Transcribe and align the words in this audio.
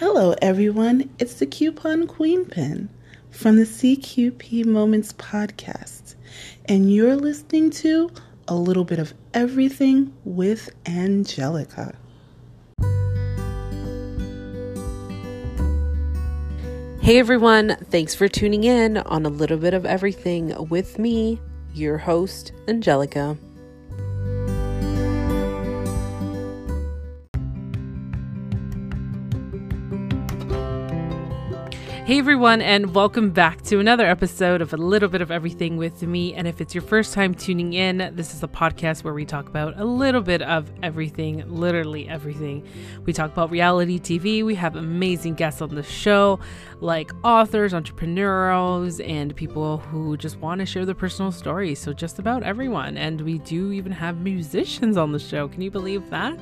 Hello, 0.00 0.34
everyone. 0.40 1.10
It's 1.18 1.34
the 1.34 1.44
Coupon 1.44 2.06
Queen 2.06 2.46
Pin 2.46 2.88
from 3.30 3.56
the 3.56 3.64
CQP 3.64 4.64
Moments 4.64 5.12
podcast, 5.12 6.14
and 6.64 6.90
you're 6.90 7.16
listening 7.16 7.68
to 7.72 8.10
a 8.48 8.54
little 8.54 8.84
bit 8.84 8.98
of 8.98 9.12
everything 9.34 10.14
with 10.24 10.70
Angelica. 10.86 11.94
Hey 17.02 17.18
everyone, 17.18 17.76
thanks 17.90 18.14
for 18.14 18.26
tuning 18.26 18.64
in 18.64 18.96
on 18.96 19.26
a 19.26 19.28
little 19.28 19.58
bit 19.58 19.74
of 19.74 19.84
everything 19.84 20.70
with 20.70 20.98
me, 20.98 21.38
your 21.74 21.98
host, 21.98 22.52
Angelica. 22.68 23.36
Hey 32.10 32.18
everyone, 32.18 32.60
and 32.60 32.92
welcome 32.92 33.30
back 33.30 33.62
to 33.62 33.78
another 33.78 34.04
episode 34.04 34.60
of 34.62 34.72
A 34.72 34.76
Little 34.76 35.08
Bit 35.08 35.22
of 35.22 35.30
Everything 35.30 35.76
with 35.76 36.02
me. 36.02 36.34
And 36.34 36.48
if 36.48 36.60
it's 36.60 36.74
your 36.74 36.82
first 36.82 37.14
time 37.14 37.36
tuning 37.36 37.72
in, 37.74 38.10
this 38.16 38.34
is 38.34 38.42
a 38.42 38.48
podcast 38.48 39.04
where 39.04 39.14
we 39.14 39.24
talk 39.24 39.46
about 39.46 39.78
a 39.78 39.84
little 39.84 40.20
bit 40.20 40.42
of 40.42 40.72
everything, 40.82 41.44
literally 41.46 42.08
everything. 42.08 42.66
We 43.06 43.12
talk 43.12 43.30
about 43.30 43.52
reality 43.52 44.00
TV, 44.00 44.44
we 44.44 44.56
have 44.56 44.74
amazing 44.74 45.34
guests 45.34 45.62
on 45.62 45.72
the 45.72 45.84
show, 45.84 46.40
like 46.80 47.12
authors, 47.22 47.72
entrepreneurs, 47.72 48.98
and 48.98 49.36
people 49.36 49.78
who 49.78 50.16
just 50.16 50.36
want 50.38 50.58
to 50.58 50.66
share 50.66 50.84
their 50.84 50.96
personal 50.96 51.30
stories. 51.30 51.78
So, 51.78 51.92
just 51.92 52.18
about 52.18 52.42
everyone. 52.42 52.96
And 52.96 53.20
we 53.20 53.38
do 53.38 53.70
even 53.70 53.92
have 53.92 54.20
musicians 54.20 54.96
on 54.96 55.12
the 55.12 55.20
show. 55.20 55.46
Can 55.46 55.62
you 55.62 55.70
believe 55.70 56.10
that? 56.10 56.40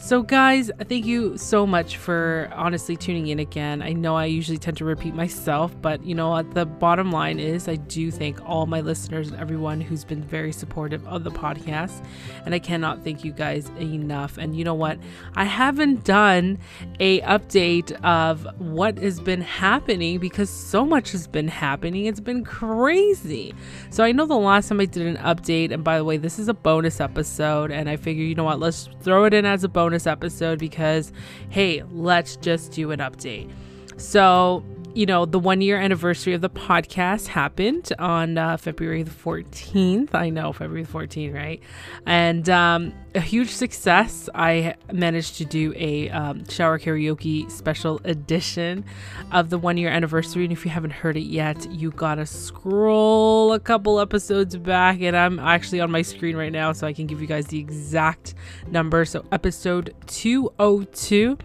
So, 0.00 0.22
guys, 0.22 0.70
thank 0.88 1.06
you 1.06 1.36
so 1.36 1.66
much 1.66 1.96
for 1.96 2.48
honestly 2.54 2.96
tuning 2.96 3.26
in 3.26 3.40
again. 3.40 3.82
I 3.82 3.94
know 3.94 4.14
I 4.14 4.26
usually 4.26 4.56
tend 4.56 4.76
to 4.76 4.84
repeat 4.84 5.12
myself, 5.12 5.74
but 5.82 6.04
you 6.04 6.14
know 6.14 6.30
what? 6.30 6.54
The 6.54 6.66
bottom 6.66 7.10
line 7.10 7.40
is 7.40 7.66
I 7.66 7.74
do 7.74 8.12
thank 8.12 8.40
all 8.48 8.66
my 8.66 8.80
listeners 8.80 9.28
and 9.28 9.40
everyone 9.40 9.80
who's 9.80 10.04
been 10.04 10.22
very 10.22 10.52
supportive 10.52 11.04
of 11.08 11.24
the 11.24 11.32
podcast. 11.32 12.04
And 12.46 12.54
I 12.54 12.60
cannot 12.60 13.02
thank 13.02 13.24
you 13.24 13.32
guys 13.32 13.70
enough. 13.80 14.38
And 14.38 14.56
you 14.56 14.62
know 14.62 14.72
what? 14.72 15.00
I 15.34 15.44
haven't 15.44 16.04
done 16.04 16.60
a 17.00 17.20
update 17.22 17.90
of 18.04 18.46
what 18.58 18.98
has 18.98 19.18
been 19.18 19.40
happening 19.40 20.20
because 20.20 20.48
so 20.48 20.86
much 20.86 21.10
has 21.10 21.26
been 21.26 21.48
happening. 21.48 22.06
It's 22.06 22.20
been 22.20 22.44
crazy. 22.44 23.52
So, 23.90 24.04
I 24.04 24.12
know 24.12 24.26
the 24.26 24.36
last 24.36 24.68
time 24.68 24.78
I 24.78 24.84
did 24.84 25.08
an 25.08 25.16
update, 25.16 25.72
and 25.72 25.82
by 25.82 25.98
the 25.98 26.04
way, 26.04 26.18
this 26.18 26.38
is 26.38 26.46
a 26.46 26.54
bonus 26.54 27.00
episode, 27.00 27.72
and 27.72 27.90
I 27.90 27.96
figure, 27.96 28.24
you 28.24 28.36
know 28.36 28.44
what? 28.44 28.60
Let's 28.60 28.88
throw 29.02 29.24
it 29.24 29.34
in 29.34 29.44
as 29.44 29.64
a 29.64 29.68
bonus 29.68 29.87
bonus 29.88 30.06
episode 30.06 30.58
because, 30.58 31.12
hey, 31.48 31.82
let's 31.92 32.36
just 32.36 32.72
do 32.72 32.90
an 32.90 32.98
update. 32.98 33.50
So, 33.96 34.62
you 34.98 35.06
know, 35.06 35.24
the 35.24 35.38
one 35.38 35.60
year 35.60 35.78
anniversary 35.78 36.34
of 36.34 36.40
the 36.40 36.50
podcast 36.50 37.28
happened 37.28 37.92
on 38.00 38.36
uh, 38.36 38.56
February 38.56 39.04
the 39.04 39.12
14th. 39.12 40.12
I 40.12 40.28
know, 40.28 40.52
February 40.52 40.82
the 40.82 40.92
14th, 40.92 41.32
right? 41.32 41.62
And 42.04 42.50
um, 42.50 42.92
a 43.14 43.20
huge 43.20 43.50
success. 43.50 44.28
I 44.34 44.74
managed 44.92 45.36
to 45.36 45.44
do 45.44 45.72
a 45.76 46.10
um, 46.10 46.44
shower 46.48 46.80
karaoke 46.80 47.48
special 47.48 48.00
edition 48.02 48.84
of 49.30 49.50
the 49.50 49.58
one 49.58 49.76
year 49.76 49.88
anniversary. 49.88 50.42
And 50.42 50.52
if 50.52 50.64
you 50.64 50.72
haven't 50.72 50.90
heard 50.90 51.16
it 51.16 51.26
yet, 51.26 51.70
you 51.70 51.92
gotta 51.92 52.26
scroll 52.26 53.52
a 53.52 53.60
couple 53.60 54.00
episodes 54.00 54.56
back. 54.56 55.00
And 55.00 55.16
I'm 55.16 55.38
actually 55.38 55.78
on 55.78 55.92
my 55.92 56.02
screen 56.02 56.36
right 56.36 56.50
now, 56.50 56.72
so 56.72 56.88
I 56.88 56.92
can 56.92 57.06
give 57.06 57.20
you 57.20 57.28
guys 57.28 57.46
the 57.46 57.60
exact 57.60 58.34
number. 58.66 59.04
So, 59.04 59.24
episode 59.30 59.94
202 60.08 61.38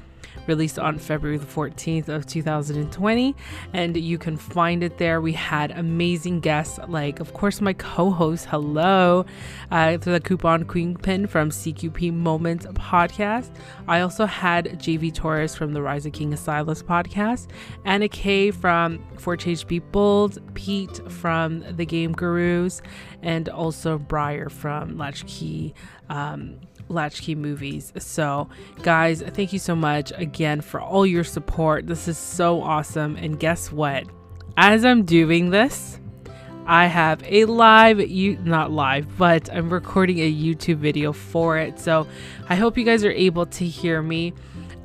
released 0.48 0.80
on 0.80 0.98
February 0.98 1.38
the 1.38 1.46
14th 1.46 2.10
of 2.10 2.26
2020 2.26 3.36
and 3.74 3.96
you 3.98 4.18
can 4.18 4.38
find 4.38 4.84
it 4.84 4.98
there. 4.98 5.22
We 5.22 5.34
had 5.34 5.72
amazing 5.72 6.40
guests 6.42 6.80
like 6.88 7.20
of 7.20 7.34
course 7.34 7.62
my 7.62 7.74
co-host 7.74 8.46
hello 8.46 9.26
through 9.72 9.98
the 9.98 10.22
coupon 10.24 10.66
queen 10.66 10.96
pin 10.96 11.28
from 11.28 11.50
CQP 11.50 12.14
Moments 12.14 12.66
podcast. 12.68 13.56
I 13.88 14.02
also 14.02 14.26
had 14.26 14.80
JV 14.80 15.14
Torres 15.14 15.56
from 15.56 15.74
the 15.74 15.82
Rise 15.82 16.06
of 16.06 16.14
King 16.14 16.36
Silas 16.36 16.84
podcast, 16.84 17.48
Anna 17.86 18.08
Kay 18.08 18.52
from 18.52 19.04
For 19.18 19.36
Change 19.38 19.68
Be 19.68 19.80
Bold, 19.80 20.40
Pete 20.54 21.00
from 21.12 21.64
the 21.76 21.86
Game 21.86 22.14
Gurus, 22.14 22.82
and 23.22 23.50
also 23.50 23.98
Briar 23.98 24.50
from 24.50 24.98
Latchkey 24.98 25.74
um, 26.10 26.60
Latchkey 26.94 27.36
Movies. 27.36 27.92
So, 27.98 28.50
guys, 28.82 29.22
thank 29.22 29.54
you 29.54 29.60
so 29.60 29.76
much 29.76 30.12
again 30.16 30.62
for 30.62 30.80
all 30.80 31.06
your 31.06 31.24
support. 31.24 31.88
This 31.88 32.08
is 32.08 32.18
so 32.18 32.62
awesome. 32.62 33.16
And 33.16 33.40
guess 33.40 33.72
what? 33.72 34.06
As 34.56 34.86
I'm 34.86 35.04
doing 35.04 35.50
this, 35.50 36.00
I 36.66 36.86
have 36.86 37.22
a 37.26 37.46
live, 37.46 38.00
you 38.00 38.38
not 38.38 38.72
live, 38.72 39.18
but 39.18 39.52
I'm 39.52 39.70
recording 39.70 40.20
a 40.20 40.32
YouTube 40.32 40.78
video 40.78 41.12
for 41.12 41.58
it. 41.58 41.80
So 41.80 42.08
I 42.48 42.56
hope 42.56 42.78
you 42.78 42.86
guys 42.86 43.04
are 43.04 43.12
able 43.12 43.46
to 43.48 43.66
hear 43.66 44.02
me 44.02 44.34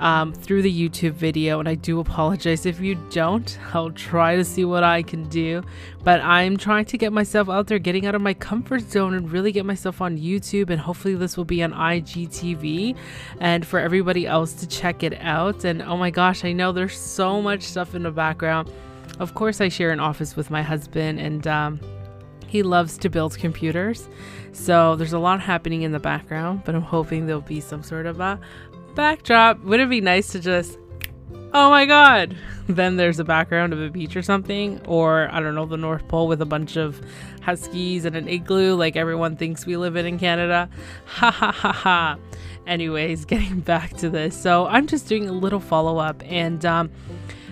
um, 0.01 0.33
through 0.33 0.63
the 0.63 0.89
YouTube 0.89 1.13
video. 1.13 1.61
And 1.61 1.69
I 1.69 1.75
do 1.75 2.01
apologize 2.01 2.67
if 2.67 2.81
you 2.81 2.95
don't. 3.11 3.59
I'll 3.75 3.91
try 3.91 4.37
to 4.37 4.45
see 4.45 4.65
what 4.65 4.85
I 4.85 5.03
can 5.03 5.29
do. 5.29 5.63
But 6.05 6.21
I'm 6.21 6.57
trying 6.57 6.85
to 6.87 6.99
get 6.99 7.13
myself 7.13 7.49
out 7.49 7.67
there, 7.67 7.79
getting 7.79 8.07
out 8.07 8.15
of 8.15 8.23
my 8.23 8.35
comfort 8.35 8.83
zone, 8.83 9.15
and 9.15 9.31
really 9.31 9.53
get 9.53 9.65
myself 9.65 10.01
on 10.01 10.19
YouTube. 10.19 10.71
And 10.71 10.81
hopefully, 10.81 11.15
this 11.15 11.37
will 11.37 11.45
be 11.45 11.63
on 11.63 11.73
IGTV 11.73 12.97
and 13.41 13.67
for 13.67 13.79
everybody 13.81 14.27
else 14.27 14.53
to 14.55 14.67
check 14.69 15.03
it 15.03 15.15
out. 15.21 15.65
And 15.65 15.83
oh 15.83 15.97
my 15.97 16.11
gosh, 16.11 16.45
I 16.45 16.53
know 16.53 16.73
there's 16.73 16.99
so 16.99 17.43
much 17.43 17.63
stuff 17.63 17.95
in 17.95 18.03
the 18.03 18.11
background. 18.11 18.73
Of 19.19 19.35
course, 19.35 19.61
I 19.61 19.69
share 19.69 19.91
an 19.91 20.01
office 20.01 20.37
with 20.37 20.51
my 20.51 20.63
husband, 20.63 21.19
and 21.19 21.47
um, 21.47 21.81
he 22.47 22.63
loves 22.63 22.97
to 22.99 23.11
build 23.11 23.37
computers. 23.37 24.09
So 24.59 24.97
there's 24.97 25.13
a 25.13 25.19
lot 25.19 25.41
happening 25.41 25.83
in 25.83 25.93
the 25.93 26.01
background, 26.01 26.63
but 26.65 26.75
I'm 26.75 26.83
hoping 26.83 27.27
there'll 27.27 27.41
be 27.41 27.61
some 27.61 27.83
sort 27.83 28.07
of 28.07 28.21
a 28.21 28.39
backdrop. 28.95 29.63
Would 29.63 29.81
it 29.81 29.89
be 29.89 30.01
nice 30.01 30.33
to 30.33 30.41
just, 30.41 30.77
oh 31.55 31.71
my 31.71 31.87
god, 31.87 32.37
then 32.69 32.97
there's 32.97 33.21
a 33.21 33.25
background 33.25 33.73
of 33.73 33.81
a 33.81 33.89
beach 33.89 34.17
or 34.17 34.21
something? 34.21 34.85
Or, 34.87 35.29
I 35.33 35.41
don't 35.41 35.55
know, 35.55 35.65
the 35.65 35.77
North 35.77 36.07
Pole 36.09 36.27
with 36.29 36.43
a 36.43 36.47
bunch 36.47 36.77
of 36.77 37.01
huskies 37.41 38.05
and 38.05 38.17
an 38.17 38.29
igloo 38.29 38.75
like 38.75 38.97
everyone 38.97 39.37
thinks 39.37 39.65
we 39.65 39.77
live 39.77 39.97
in 39.97 40.05
in 40.05 40.19
Canada? 40.19 40.69
Ha 41.07 41.31
ha 41.31 41.53
ha 41.53 41.73
ha. 41.73 42.19
Anyways, 42.67 43.25
getting 43.27 43.61
back 43.61 43.97
to 43.99 44.11
this. 44.11 44.39
So 44.39 44.67
I'm 44.67 44.87
just 44.87 45.09
doing 45.09 45.29
a 45.29 45.33
little 45.33 45.61
follow 45.61 45.99
up 45.99 46.23
and, 46.27 46.67
um, 46.67 46.91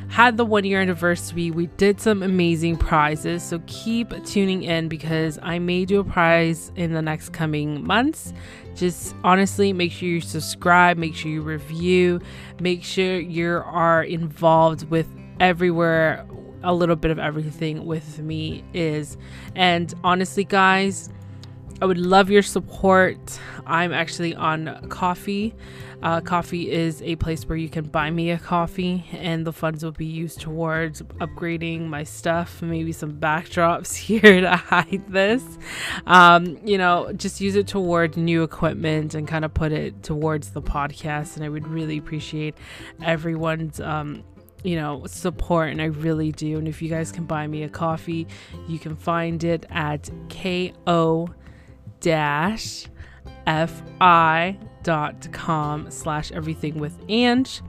had 0.08 0.36
the 0.36 0.44
one 0.44 0.64
year 0.64 0.80
anniversary. 0.80 1.50
We 1.50 1.66
did 1.66 2.00
some 2.00 2.22
amazing 2.22 2.76
prizes. 2.76 3.42
So 3.42 3.60
keep 3.66 4.12
tuning 4.24 4.62
in 4.62 4.88
because 4.88 5.38
I 5.42 5.58
may 5.58 5.84
do 5.84 6.00
a 6.00 6.04
prize 6.04 6.72
in 6.76 6.92
the 6.92 7.02
next 7.02 7.30
coming 7.30 7.84
months. 7.84 8.32
Just 8.74 9.14
honestly, 9.24 9.72
make 9.72 9.92
sure 9.92 10.08
you 10.08 10.20
subscribe, 10.20 10.96
make 10.96 11.14
sure 11.14 11.30
you 11.30 11.42
review, 11.42 12.20
make 12.60 12.84
sure 12.84 13.18
you 13.18 13.62
are 13.64 14.02
involved 14.02 14.88
with 14.90 15.06
everywhere 15.40 16.26
a 16.62 16.74
little 16.74 16.96
bit 16.96 17.10
of 17.10 17.18
everything 17.18 17.86
with 17.86 18.18
me 18.18 18.64
is. 18.74 19.16
And 19.54 19.92
honestly, 20.02 20.44
guys, 20.44 21.10
I 21.80 21.84
would 21.84 21.98
love 21.98 22.30
your 22.30 22.42
support. 22.42 23.38
I'm 23.66 23.92
actually 23.92 24.34
on 24.34 24.88
Ko-fi. 24.88 25.52
Uh, 26.02 26.22
Ko-fi 26.22 26.70
is 26.70 27.02
a 27.02 27.16
place 27.16 27.46
where 27.46 27.58
you 27.58 27.68
can 27.68 27.84
buy 27.84 28.10
me 28.10 28.30
a 28.30 28.38
coffee, 28.38 29.04
and 29.12 29.46
the 29.46 29.52
funds 29.52 29.84
will 29.84 29.92
be 29.92 30.06
used 30.06 30.40
towards 30.40 31.02
upgrading 31.02 31.88
my 31.88 32.02
stuff, 32.02 32.62
maybe 32.62 32.92
some 32.92 33.12
backdrops 33.12 33.94
here 33.94 34.40
to 34.40 34.56
hide 34.56 35.02
this. 35.08 35.42
Um, 36.06 36.58
you 36.64 36.78
know, 36.78 37.12
just 37.12 37.42
use 37.42 37.56
it 37.56 37.66
toward 37.66 38.16
new 38.16 38.42
equipment 38.42 39.14
and 39.14 39.28
kind 39.28 39.44
of 39.44 39.52
put 39.52 39.70
it 39.72 40.02
towards 40.02 40.52
the 40.52 40.62
podcast. 40.62 41.36
And 41.36 41.44
I 41.44 41.50
would 41.50 41.68
really 41.68 41.98
appreciate 41.98 42.56
everyone's. 43.02 43.80
Um, 43.80 44.24
you 44.64 44.74
know, 44.74 45.06
support, 45.06 45.70
and 45.70 45.80
I 45.80 45.84
really 45.84 46.32
do. 46.32 46.58
And 46.58 46.66
if 46.66 46.82
you 46.82 46.88
guys 46.88 47.12
can 47.12 47.24
buy 47.24 47.46
me 47.46 47.62
a 47.62 47.68
coffee, 47.68 48.26
you 48.66 48.80
can 48.80 48.96
find 48.96 49.44
it 49.44 49.64
at 49.70 50.10
ko 50.28 51.28
dash 52.00 52.86
fi 53.44 54.58
dot 54.82 55.32
com 55.32 55.90
slash 55.90 56.32
everything 56.32 56.78
with 56.78 56.98
Ange 57.08 57.62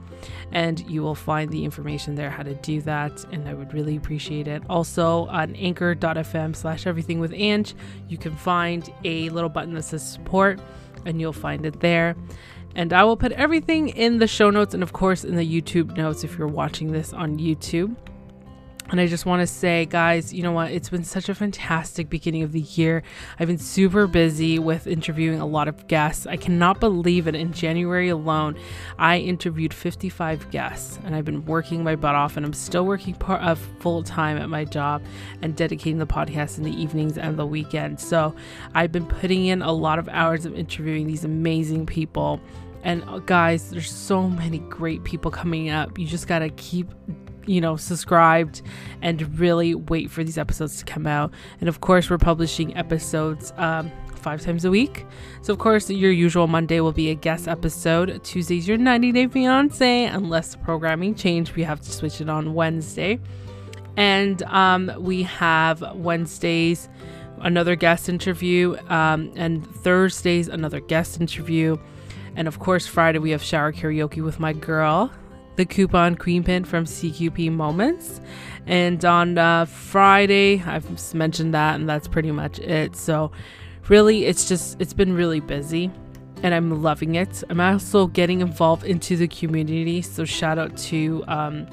and 0.52 0.80
you 0.88 1.02
will 1.02 1.14
find 1.14 1.50
the 1.50 1.64
information 1.64 2.14
there 2.14 2.30
how 2.30 2.42
to 2.42 2.54
do 2.54 2.80
that 2.82 3.24
and 3.32 3.48
I 3.48 3.54
would 3.54 3.72
really 3.72 3.96
appreciate 3.96 4.48
it. 4.48 4.62
Also 4.68 5.26
on 5.26 5.54
anchor.fm 5.56 6.56
slash 6.56 6.86
everything 6.86 7.20
with 7.20 7.32
Ange, 7.32 7.74
you 8.08 8.18
can 8.18 8.34
find 8.34 8.92
a 9.04 9.28
little 9.30 9.50
button 9.50 9.74
that 9.74 9.84
says 9.84 10.08
support 10.08 10.60
and 11.04 11.20
you'll 11.20 11.32
find 11.32 11.64
it 11.66 11.80
there. 11.80 12.16
And 12.74 12.92
I 12.92 13.04
will 13.04 13.16
put 13.16 13.32
everything 13.32 13.88
in 13.88 14.18
the 14.18 14.26
show 14.26 14.50
notes 14.50 14.74
and 14.74 14.82
of 14.82 14.92
course 14.92 15.24
in 15.24 15.36
the 15.36 15.60
YouTube 15.60 15.96
notes 15.96 16.24
if 16.24 16.38
you're 16.38 16.48
watching 16.48 16.92
this 16.92 17.12
on 17.12 17.38
YouTube. 17.38 17.96
And 18.90 19.02
I 19.02 19.06
just 19.06 19.26
want 19.26 19.40
to 19.40 19.46
say, 19.46 19.84
guys, 19.84 20.32
you 20.32 20.42
know 20.42 20.52
what? 20.52 20.72
It's 20.72 20.88
been 20.88 21.04
such 21.04 21.28
a 21.28 21.34
fantastic 21.34 22.08
beginning 22.08 22.42
of 22.42 22.52
the 22.52 22.60
year. 22.60 23.02
I've 23.38 23.46
been 23.46 23.58
super 23.58 24.06
busy 24.06 24.58
with 24.58 24.86
interviewing 24.86 25.40
a 25.40 25.46
lot 25.46 25.68
of 25.68 25.86
guests. 25.88 26.26
I 26.26 26.38
cannot 26.38 26.80
believe 26.80 27.28
it. 27.28 27.34
In 27.34 27.52
January 27.52 28.08
alone, 28.08 28.58
I 28.98 29.18
interviewed 29.18 29.74
55 29.74 30.50
guests, 30.50 30.98
and 31.04 31.14
I've 31.14 31.26
been 31.26 31.44
working 31.44 31.84
my 31.84 31.96
butt 31.96 32.14
off, 32.14 32.38
and 32.38 32.46
I'm 32.46 32.54
still 32.54 32.86
working 32.86 33.14
part 33.14 33.42
of 33.42 33.58
full 33.78 34.02
time 34.02 34.38
at 34.38 34.48
my 34.48 34.64
job 34.64 35.02
and 35.42 35.54
dedicating 35.54 35.98
the 35.98 36.06
podcast 36.06 36.56
in 36.56 36.64
the 36.64 36.72
evenings 36.72 37.18
and 37.18 37.38
the 37.38 37.46
weekends. 37.46 38.02
So 38.02 38.34
I've 38.74 38.90
been 38.90 39.06
putting 39.06 39.46
in 39.46 39.60
a 39.60 39.72
lot 39.72 39.98
of 39.98 40.08
hours 40.08 40.46
of 40.46 40.54
interviewing 40.54 41.06
these 41.06 41.24
amazing 41.24 41.84
people. 41.84 42.40
And 42.84 43.04
uh, 43.04 43.18
guys, 43.18 43.70
there's 43.70 43.92
so 43.92 44.30
many 44.30 44.60
great 44.60 45.04
people 45.04 45.30
coming 45.30 45.68
up. 45.68 45.98
You 45.98 46.06
just 46.06 46.26
got 46.26 46.38
to 46.38 46.48
keep 46.50 46.88
you 47.48 47.60
know, 47.60 47.76
subscribed 47.76 48.62
and 49.02 49.38
really 49.38 49.74
wait 49.74 50.10
for 50.10 50.22
these 50.22 50.38
episodes 50.38 50.78
to 50.78 50.84
come 50.84 51.06
out. 51.06 51.32
And 51.60 51.68
of 51.68 51.80
course, 51.80 52.10
we're 52.10 52.18
publishing 52.18 52.76
episodes 52.76 53.52
um, 53.56 53.90
five 54.14 54.42
times 54.42 54.64
a 54.64 54.70
week. 54.70 55.06
So, 55.42 55.52
of 55.52 55.58
course, 55.58 55.88
your 55.90 56.12
usual 56.12 56.46
Monday 56.46 56.80
will 56.80 56.92
be 56.92 57.10
a 57.10 57.14
guest 57.14 57.48
episode. 57.48 58.22
Tuesday's 58.22 58.68
your 58.68 58.76
90 58.76 59.12
Day 59.12 59.26
Fiance. 59.26 60.04
Unless 60.04 60.52
the 60.52 60.58
programming 60.58 61.14
changed, 61.14 61.56
we 61.56 61.62
have 61.62 61.80
to 61.80 61.90
switch 61.90 62.20
it 62.20 62.28
on 62.28 62.54
Wednesday. 62.54 63.18
And 63.96 64.42
um, 64.44 64.92
we 64.98 65.24
have 65.24 65.82
Wednesdays 65.96 66.88
another 67.40 67.76
guest 67.76 68.08
interview, 68.08 68.76
um, 68.88 69.32
and 69.36 69.66
Thursdays 69.66 70.48
another 70.48 70.80
guest 70.80 71.20
interview. 71.20 71.76
And 72.36 72.46
of 72.48 72.58
course, 72.58 72.86
Friday 72.86 73.18
we 73.18 73.30
have 73.30 73.42
shower 73.42 73.72
karaoke 73.72 74.22
with 74.22 74.38
my 74.38 74.52
girl, 74.52 75.10
the 75.58 75.66
coupon 75.66 76.14
queen 76.14 76.44
pin 76.44 76.64
from 76.64 76.84
CQP 76.84 77.50
Moments. 77.52 78.20
And 78.66 79.04
on 79.04 79.36
uh, 79.36 79.64
Friday, 79.64 80.62
I've 80.64 81.14
mentioned 81.14 81.52
that, 81.52 81.74
and 81.74 81.88
that's 81.88 82.06
pretty 82.06 82.30
much 82.30 82.60
it. 82.60 82.94
So, 82.94 83.32
really, 83.88 84.24
it's 84.24 84.48
just, 84.48 84.80
it's 84.80 84.94
been 84.94 85.12
really 85.12 85.40
busy 85.40 85.90
and 86.44 86.54
I'm 86.54 86.80
loving 86.80 87.16
it. 87.16 87.42
I'm 87.50 87.60
also 87.60 88.06
getting 88.06 88.40
involved 88.40 88.84
into 88.84 89.16
the 89.16 89.26
community. 89.26 90.00
So, 90.00 90.24
shout 90.24 90.58
out 90.58 90.76
to, 90.76 91.24
um, 91.26 91.66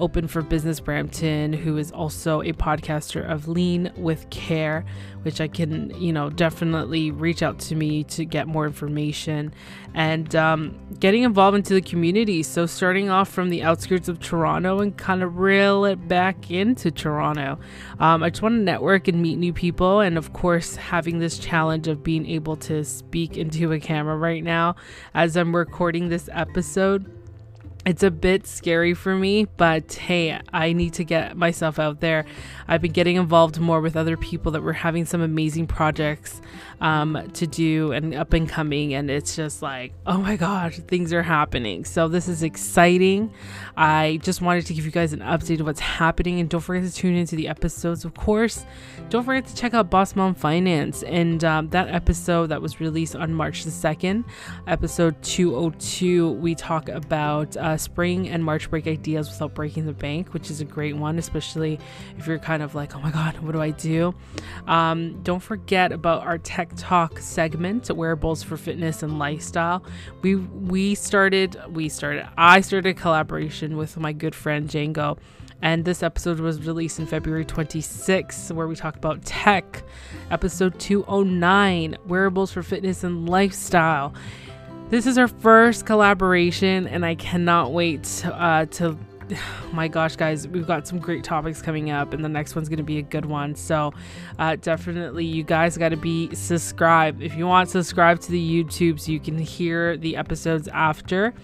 Open 0.00 0.26
for 0.26 0.40
Business 0.40 0.80
Brampton, 0.80 1.52
who 1.52 1.76
is 1.76 1.92
also 1.92 2.40
a 2.40 2.52
podcaster 2.54 3.30
of 3.30 3.48
Lean 3.48 3.92
with 3.96 4.28
Care, 4.30 4.84
which 5.22 5.40
I 5.40 5.48
can, 5.48 5.90
you 6.00 6.12
know, 6.12 6.30
definitely 6.30 7.10
reach 7.10 7.42
out 7.42 7.58
to 7.60 7.74
me 7.74 8.04
to 8.04 8.24
get 8.24 8.48
more 8.48 8.66
information 8.66 9.52
and 9.94 10.34
um, 10.36 10.78
getting 10.98 11.24
involved 11.24 11.56
into 11.56 11.74
the 11.74 11.80
community. 11.80 12.42
So, 12.42 12.66
starting 12.66 13.10
off 13.10 13.28
from 13.28 13.50
the 13.50 13.62
outskirts 13.62 14.08
of 14.08 14.20
Toronto 14.20 14.80
and 14.80 14.96
kind 14.96 15.22
of 15.22 15.38
reel 15.38 15.84
it 15.84 16.08
back 16.08 16.50
into 16.50 16.90
Toronto. 16.90 17.58
Um, 17.98 18.22
I 18.22 18.30
just 18.30 18.42
want 18.42 18.54
to 18.54 18.62
network 18.62 19.08
and 19.08 19.20
meet 19.20 19.36
new 19.36 19.52
people. 19.52 20.00
And 20.00 20.16
of 20.16 20.32
course, 20.32 20.76
having 20.76 21.18
this 21.18 21.38
challenge 21.38 21.88
of 21.88 22.02
being 22.02 22.26
able 22.26 22.56
to 22.56 22.84
speak 22.84 23.36
into 23.36 23.72
a 23.72 23.80
camera 23.80 24.16
right 24.16 24.42
now 24.42 24.76
as 25.14 25.36
I'm 25.36 25.54
recording 25.54 26.08
this 26.08 26.28
episode 26.32 27.19
it's 27.86 28.02
a 28.02 28.10
bit 28.10 28.46
scary 28.46 28.92
for 28.92 29.16
me, 29.16 29.46
but 29.56 29.94
hey, 29.94 30.38
I 30.52 30.74
need 30.74 30.92
to 30.94 31.04
get 31.04 31.36
myself 31.36 31.78
out 31.78 32.00
there. 32.00 32.26
I've 32.68 32.82
been 32.82 32.92
getting 32.92 33.16
involved 33.16 33.58
more 33.58 33.80
with 33.80 33.96
other 33.96 34.18
people 34.18 34.52
that 34.52 34.62
were 34.62 34.74
having 34.74 35.06
some 35.06 35.22
amazing 35.22 35.66
projects 35.66 36.42
um, 36.82 37.30
to 37.32 37.46
do 37.46 37.92
and 37.92 38.14
up 38.14 38.34
and 38.34 38.46
coming, 38.46 38.92
and 38.92 39.10
it's 39.10 39.34
just 39.34 39.62
like, 39.62 39.94
oh 40.06 40.18
my 40.18 40.36
gosh, 40.36 40.76
things 40.88 41.12
are 41.14 41.22
happening. 41.22 41.86
So 41.86 42.06
this 42.06 42.28
is 42.28 42.42
exciting. 42.42 43.32
I 43.78 44.20
just 44.22 44.42
wanted 44.42 44.66
to 44.66 44.74
give 44.74 44.84
you 44.84 44.90
guys 44.90 45.14
an 45.14 45.20
update 45.20 45.60
of 45.60 45.66
what's 45.66 45.80
happening, 45.80 46.38
and 46.38 46.50
don't 46.50 46.60
forget 46.60 46.86
to 46.86 46.94
tune 46.94 47.14
into 47.14 47.34
the 47.34 47.48
episodes, 47.48 48.04
of 48.04 48.12
course. 48.12 48.66
Don't 49.08 49.24
forget 49.24 49.46
to 49.46 49.54
check 49.56 49.72
out 49.72 49.88
Boss 49.88 50.14
Mom 50.14 50.34
Finance 50.34 51.02
and 51.04 51.42
um, 51.44 51.70
that 51.70 51.88
episode 51.88 52.48
that 52.48 52.60
was 52.60 52.78
released 52.78 53.16
on 53.16 53.32
March 53.32 53.64
the 53.64 53.70
second, 53.70 54.24
episode 54.66 55.20
202. 55.22 56.32
We 56.32 56.54
talk 56.54 56.90
about. 56.90 57.56
Uh, 57.56 57.69
uh, 57.70 57.76
spring 57.76 58.28
and 58.28 58.44
March 58.44 58.68
break 58.68 58.86
ideas 58.86 59.28
without 59.28 59.54
breaking 59.54 59.86
the 59.86 59.92
bank, 59.92 60.34
which 60.34 60.50
is 60.50 60.60
a 60.60 60.64
great 60.64 60.96
one, 60.96 61.18
especially 61.18 61.78
if 62.18 62.26
you're 62.26 62.38
kind 62.38 62.62
of 62.62 62.74
like, 62.74 62.96
oh 62.96 63.00
my 63.00 63.10
God, 63.10 63.38
what 63.40 63.52
do 63.52 63.62
I 63.62 63.70
do? 63.70 64.14
Um, 64.66 65.22
don't 65.22 65.42
forget 65.42 65.92
about 65.92 66.26
our 66.26 66.38
Tech 66.38 66.70
Talk 66.76 67.18
segment, 67.18 67.90
wearables 67.90 68.42
for 68.42 68.56
fitness 68.56 69.02
and 69.02 69.18
lifestyle. 69.18 69.84
We 70.22 70.36
we 70.36 70.94
started, 70.94 71.56
we 71.68 71.88
started, 71.88 72.28
I 72.36 72.60
started 72.60 72.96
collaboration 72.96 73.76
with 73.76 73.96
my 73.96 74.12
good 74.12 74.34
friend 74.34 74.68
Django. 74.68 75.18
And 75.62 75.84
this 75.84 76.02
episode 76.02 76.40
was 76.40 76.66
released 76.66 76.98
in 76.98 77.06
February 77.06 77.44
26, 77.44 78.50
where 78.52 78.66
we 78.66 78.74
talk 78.74 78.96
about 78.96 79.22
tech. 79.26 79.82
Episode 80.30 80.80
209 80.80 81.98
Wearables 82.06 82.50
for 82.50 82.62
Fitness 82.62 83.04
and 83.04 83.28
Lifestyle. 83.28 84.14
This 84.90 85.06
is 85.06 85.18
our 85.18 85.28
first 85.28 85.86
collaboration, 85.86 86.88
and 86.88 87.06
I 87.06 87.14
cannot 87.14 87.72
wait 87.72 88.24
uh, 88.26 88.66
to. 88.66 88.98
my 89.72 89.86
gosh, 89.86 90.16
guys, 90.16 90.48
we've 90.48 90.66
got 90.66 90.88
some 90.88 90.98
great 90.98 91.22
topics 91.22 91.62
coming 91.62 91.92
up, 91.92 92.12
and 92.12 92.24
the 92.24 92.28
next 92.28 92.56
one's 92.56 92.68
going 92.68 92.78
to 92.78 92.82
be 92.82 92.98
a 92.98 93.02
good 93.02 93.24
one. 93.24 93.54
So, 93.54 93.94
uh, 94.40 94.56
definitely, 94.56 95.26
you 95.26 95.44
guys 95.44 95.78
got 95.78 95.90
to 95.90 95.96
be 95.96 96.34
subscribed. 96.34 97.22
If 97.22 97.36
you 97.36 97.46
want, 97.46 97.70
subscribe 97.70 98.18
to 98.22 98.32
the 98.32 98.64
YouTube 98.64 98.98
so 98.98 99.12
you 99.12 99.20
can 99.20 99.38
hear 99.38 99.96
the 99.96 100.16
episodes 100.16 100.66
after. 100.66 101.34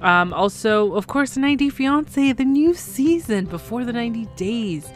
Um, 0.00 0.32
also, 0.32 0.94
of 0.94 1.06
course, 1.06 1.34
the 1.34 1.40
90 1.40 1.68
Fiance, 1.68 2.32
the 2.32 2.44
new 2.46 2.72
season 2.72 3.44
before 3.44 3.84
the 3.84 3.92
90 3.92 4.24
days. 4.36 4.90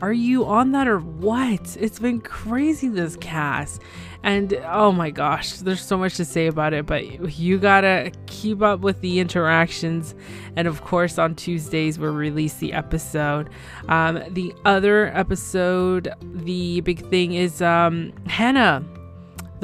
Are 0.00 0.12
you 0.12 0.44
on 0.44 0.72
that 0.72 0.88
or 0.88 0.98
what? 0.98 1.76
It's 1.80 1.98
been 1.98 2.20
crazy 2.20 2.88
this 2.88 3.16
cast. 3.16 3.80
And 4.22 4.54
oh 4.66 4.90
my 4.90 5.10
gosh, 5.10 5.52
there's 5.58 5.84
so 5.84 5.96
much 5.96 6.16
to 6.16 6.24
say 6.24 6.46
about 6.46 6.72
it, 6.72 6.86
but 6.86 7.30
you 7.38 7.58
gotta 7.58 8.10
keep 8.26 8.62
up 8.62 8.80
with 8.80 9.00
the 9.02 9.20
interactions. 9.20 10.14
And 10.56 10.66
of 10.66 10.82
course, 10.82 11.18
on 11.18 11.34
Tuesdays, 11.34 11.98
we'll 11.98 12.12
release 12.12 12.54
the 12.54 12.72
episode. 12.72 13.50
Um, 13.88 14.22
the 14.30 14.54
other 14.64 15.08
episode, 15.14 16.12
the 16.22 16.80
big 16.80 17.08
thing 17.08 17.34
is 17.34 17.62
um, 17.62 18.12
Hannah 18.26 18.84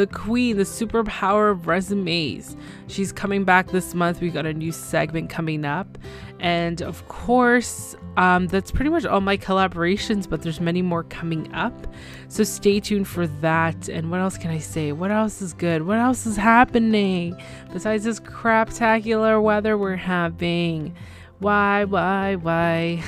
the 0.01 0.07
queen, 0.07 0.57
the 0.57 0.63
superpower 0.63 1.51
of 1.51 1.67
resumes. 1.67 2.57
She's 2.87 3.13
coming 3.13 3.45
back 3.45 3.71
this 3.71 3.95
month. 3.95 4.23
We 4.23 4.31
got 4.31 4.47
a 4.47 4.55
new 4.55 4.73
segment 4.73 5.29
coming 5.29 5.67
up. 5.67 5.99
And 6.39 6.81
of 6.81 7.07
course, 7.09 7.95
um, 8.17 8.47
that's 8.47 8.71
pretty 8.71 8.89
much 8.89 9.05
all 9.05 9.21
my 9.21 9.37
collaborations, 9.37 10.27
but 10.27 10.41
there's 10.41 10.59
many 10.59 10.81
more 10.81 11.05
coming 11.05 11.53
up. 11.53 11.87
So 12.29 12.45
stay 12.45 12.81
tuned 12.81 13.09
for 13.09 13.27
that. 13.27 13.91
And 13.91 14.11
what 14.11 14.21
else 14.21 14.39
can 14.39 14.51
I 14.51 14.59
say? 14.59 14.93
What 14.93 15.11
else 15.11 15.43
is 15.43 15.53
good? 15.53 15.83
What 15.83 15.99
else 15.99 16.25
is 16.25 16.39
happening 16.39 17.39
besides 17.71 18.05
this 18.05 18.21
craptacular 18.21 19.43
weather 19.43 19.77
we're 19.77 19.97
having? 19.97 20.97
Why, 21.41 21.85
why, 21.85 22.35
why? 22.35 23.03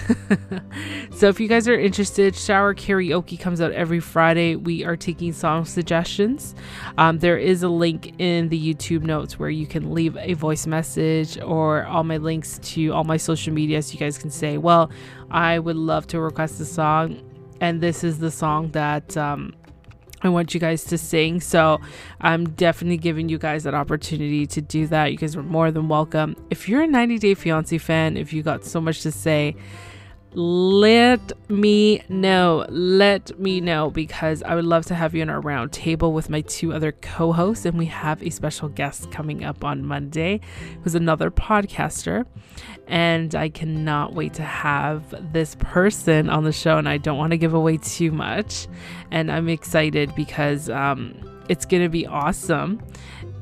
so, 1.11 1.28
if 1.28 1.38
you 1.38 1.49
guys 1.49 1.68
are 1.68 1.78
interested, 1.78 2.35
Shower 2.35 2.75
Karaoke 2.75 3.38
comes 3.38 3.61
out 3.61 3.73
every 3.73 4.00
Friday. 4.00 4.56
We 4.56 4.87
are 4.87 4.97
taking 4.97 5.35
song 5.35 5.66
suggestions. 5.66 6.54
Um, 6.97 7.18
there 7.18 7.37
is 7.37 7.62
a 7.62 7.68
link 7.68 8.14
in 8.18 8.49
the 8.49 8.59
YouTube 8.59 9.02
notes 9.02 9.38
where 9.38 9.50
you 9.50 9.66
can 9.66 9.92
leave 9.92 10.16
a 10.16 10.33
voice 10.33 10.66
message 10.66 11.38
or 11.42 11.85
all 11.85 12.04
my 12.04 12.16
links 12.16 12.59
to 12.62 12.95
all 12.95 13.04
my 13.04 13.18
social 13.18 13.52
media 13.52 13.83
so 13.83 13.92
you 13.92 13.99
guys 13.99 14.16
can 14.16 14.30
say, 14.30 14.56
Well, 14.56 14.90
I 15.30 15.59
would 15.59 15.76
love 15.76 16.06
to 16.06 16.18
request 16.18 16.59
a 16.59 16.64
song, 16.64 17.21
and 17.61 17.83
this 17.83 18.02
is 18.02 18.18
the 18.18 18.30
song 18.30 18.71
that. 18.71 19.14
Um, 19.14 19.54
I 20.23 20.29
want 20.29 20.55
you 20.55 20.61
guys 20.61 20.85
to 20.85 20.99
sing. 20.99 21.41
So 21.41 21.81
I'm 22.21 22.50
definitely 22.50 22.97
giving 22.97 23.29
you 23.29 23.38
guys 23.38 23.64
that 23.64 23.75
opportunity 23.75 24.47
to 24.47 24.61
do 24.61 24.87
that. 24.88 25.12
You 25.12 25.19
guys 25.19 25.37
are 25.37 25.43
more 25.43 25.71
than 25.71 25.88
welcome. 25.88 26.37
If 26.50 26.69
you're 26.69 26.83
a 26.83 26.87
90 26.87 27.19
Day 27.19 27.35
Fiance 27.35 27.76
fan, 27.79 28.17
if 28.17 28.33
you 28.33 28.43
got 28.43 28.64
so 28.64 28.81
much 28.81 29.02
to 29.02 29.11
say, 29.11 29.57
let 30.34 31.32
me 31.50 32.02
know. 32.08 32.64
Let 32.68 33.38
me 33.38 33.60
know 33.60 33.90
because 33.90 34.42
I 34.42 34.54
would 34.54 34.64
love 34.64 34.86
to 34.86 34.94
have 34.94 35.14
you 35.14 35.22
in 35.22 35.28
our 35.28 35.40
round 35.40 35.72
table 35.72 36.12
with 36.12 36.30
my 36.30 36.40
two 36.42 36.72
other 36.72 36.92
co 36.92 37.32
hosts. 37.32 37.66
And 37.66 37.78
we 37.78 37.86
have 37.86 38.22
a 38.22 38.30
special 38.30 38.68
guest 38.68 39.10
coming 39.10 39.44
up 39.44 39.64
on 39.64 39.84
Monday 39.84 40.40
who's 40.82 40.94
another 40.94 41.30
podcaster. 41.30 42.24
And 42.86 43.34
I 43.34 43.48
cannot 43.48 44.14
wait 44.14 44.34
to 44.34 44.42
have 44.42 45.32
this 45.32 45.56
person 45.58 46.28
on 46.30 46.44
the 46.44 46.52
show. 46.52 46.78
And 46.78 46.88
I 46.88 46.96
don't 46.96 47.18
want 47.18 47.32
to 47.32 47.38
give 47.38 47.54
away 47.54 47.76
too 47.76 48.10
much. 48.10 48.66
And 49.10 49.30
I'm 49.30 49.48
excited 49.48 50.14
because 50.14 50.70
um, 50.70 51.14
it's 51.48 51.66
going 51.66 51.82
to 51.82 51.88
be 51.88 52.06
awesome 52.06 52.82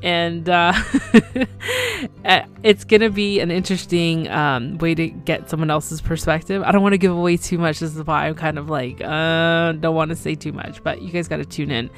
and 0.03 0.47
uh, 0.49 0.73
eh, 2.25 2.45
it's 2.63 2.83
gonna 2.83 3.09
be 3.09 3.39
an 3.39 3.51
interesting 3.51 4.27
um, 4.29 4.77
way 4.77 4.95
to 4.95 5.07
get 5.07 5.49
someone 5.49 5.69
else's 5.69 6.01
perspective. 6.01 6.63
I 6.63 6.71
don't 6.71 6.81
want 6.81 6.93
to 6.93 6.97
give 6.97 7.11
away 7.11 7.37
too 7.37 7.57
much. 7.57 7.79
This 7.79 7.95
is 7.95 8.05
why 8.05 8.27
I'm 8.27 8.35
kind 8.35 8.57
of 8.57 8.69
like 8.69 9.01
uh, 9.01 9.73
don't 9.73 9.95
want 9.95 10.09
to 10.09 10.15
say 10.15 10.35
too 10.35 10.51
much, 10.51 10.83
but 10.83 11.01
you 11.01 11.11
guys 11.11 11.27
got 11.27 11.37
to 11.37 11.45
tune 11.45 11.71
in 11.71 11.89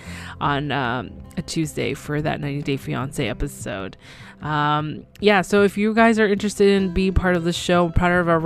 on 0.42 0.72
um, 0.72 1.12
a 1.38 1.42
Tuesday 1.42 1.94
for 1.94 2.22
that 2.22 2.40
90 2.40 2.62
Day 2.64 2.78
Fiance 2.78 3.28
episode. 3.28 3.98
um, 4.42 5.06
yeah, 5.22 5.42
so 5.42 5.64
if 5.64 5.78
you 5.78 5.94
guys 5.94 6.20
are 6.20 6.28
interested 6.28 6.68
in 6.68 6.94
being 6.94 7.14
part 7.14 7.38
of 7.38 7.46
the 7.46 7.54
show, 7.54 7.90
part 7.90 8.20
of 8.20 8.28
our 8.28 8.42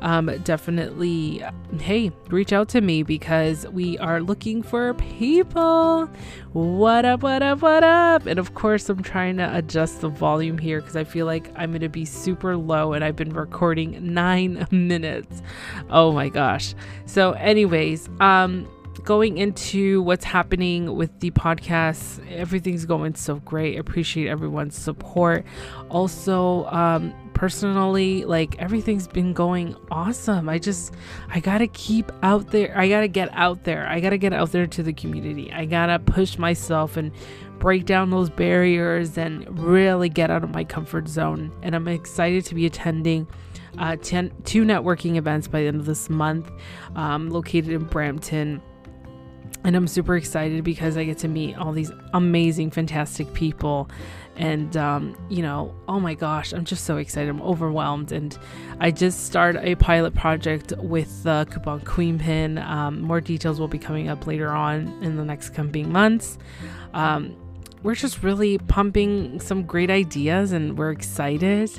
um, 0.00 0.26
definitely, 0.42 1.44
hey, 1.80 2.10
reach 2.28 2.52
out 2.52 2.70
to 2.70 2.80
me 2.80 3.02
because 3.02 3.66
we 3.68 3.98
are 3.98 4.22
looking 4.22 4.62
for 4.62 4.94
people. 4.94 6.08
What 6.52 7.04
up, 7.04 7.22
what 7.22 7.44
up, 7.44 7.62
what 7.62 7.84
up? 7.84 8.26
And 8.26 8.40
of 8.40 8.54
course, 8.54 8.88
I'm 8.88 9.04
trying 9.04 9.36
to 9.36 9.56
adjust 9.56 10.00
the 10.00 10.08
volume 10.08 10.58
here 10.58 10.80
because 10.80 10.96
I 10.96 11.04
feel 11.04 11.24
like 11.24 11.48
I'm 11.54 11.70
going 11.70 11.80
to 11.82 11.88
be 11.88 12.04
super 12.04 12.56
low 12.56 12.92
and 12.92 13.04
I've 13.04 13.14
been 13.14 13.32
recording 13.32 14.12
nine 14.12 14.66
minutes. 14.72 15.42
Oh 15.90 16.10
my 16.10 16.28
gosh. 16.28 16.74
So, 17.06 17.34
anyways, 17.34 18.08
um, 18.18 18.68
going 19.04 19.38
into 19.38 20.02
what's 20.02 20.24
happening 20.24 20.94
with 20.94 21.20
the 21.20 21.30
podcast, 21.30 22.20
everything's 22.30 22.84
going 22.84 23.14
so 23.14 23.36
great. 23.36 23.78
Appreciate 23.78 24.28
everyone's 24.28 24.76
support. 24.76 25.44
Also, 25.90 26.64
um, 26.66 27.12
personally, 27.34 28.24
like 28.24 28.58
everything's 28.58 29.08
been 29.08 29.32
going 29.32 29.74
awesome. 29.90 30.48
I 30.48 30.58
just, 30.58 30.94
I 31.28 31.40
gotta 31.40 31.66
keep 31.68 32.12
out 32.22 32.50
there. 32.50 32.76
I 32.76 32.88
gotta 32.88 33.08
get 33.08 33.28
out 33.32 33.64
there. 33.64 33.86
I 33.86 34.00
gotta 34.00 34.18
get 34.18 34.32
out 34.32 34.52
there 34.52 34.66
to 34.66 34.82
the 34.82 34.92
community. 34.92 35.52
I 35.52 35.64
gotta 35.64 35.98
push 35.98 36.38
myself 36.38 36.96
and 36.96 37.12
break 37.58 37.84
down 37.84 38.10
those 38.10 38.30
barriers 38.30 39.18
and 39.18 39.58
really 39.58 40.08
get 40.08 40.30
out 40.30 40.44
of 40.44 40.50
my 40.50 40.64
comfort 40.64 41.08
zone. 41.08 41.52
And 41.62 41.74
I'm 41.74 41.88
excited 41.88 42.44
to 42.46 42.54
be 42.54 42.66
attending. 42.66 43.26
Uh, 43.78 43.94
ten, 43.96 44.32
two 44.44 44.64
networking 44.64 45.16
events 45.16 45.46
by 45.46 45.60
the 45.60 45.68
end 45.68 45.76
of 45.76 45.86
this 45.86 46.10
month, 46.10 46.50
um, 46.96 47.30
located 47.30 47.68
in 47.68 47.84
Brampton 47.84 48.60
and 49.64 49.76
I'm 49.76 49.86
super 49.86 50.16
excited 50.16 50.64
because 50.64 50.96
I 50.96 51.04
get 51.04 51.18
to 51.18 51.28
meet 51.28 51.56
all 51.56 51.72
these 51.72 51.92
amazing, 52.14 52.70
fantastic 52.70 53.32
people. 53.34 53.90
And, 54.36 54.74
um, 54.76 55.14
you 55.28 55.42
know, 55.42 55.74
oh 55.86 56.00
my 56.00 56.14
gosh, 56.14 56.54
I'm 56.54 56.64
just 56.64 56.84
so 56.84 56.96
excited. 56.96 57.28
I'm 57.28 57.42
overwhelmed. 57.42 58.10
And 58.10 58.36
I 58.78 58.90
just 58.90 59.26
started 59.26 59.62
a 59.62 59.74
pilot 59.74 60.14
project 60.14 60.72
with 60.78 61.24
the 61.24 61.46
Coupon 61.50 61.80
Queen 61.80 62.18
Pin. 62.18 62.56
Um, 62.56 63.02
more 63.02 63.20
details 63.20 63.60
will 63.60 63.68
be 63.68 63.78
coming 63.78 64.08
up 64.08 64.26
later 64.26 64.48
on 64.48 65.02
in 65.02 65.16
the 65.16 65.24
next 65.26 65.50
coming 65.50 65.92
months. 65.92 66.38
Um, 66.94 67.36
we're 67.82 67.94
just 67.94 68.22
really 68.22 68.56
pumping 68.56 69.40
some 69.40 69.64
great 69.64 69.90
ideas 69.90 70.52
and 70.52 70.78
we're 70.78 70.90
excited. 70.90 71.70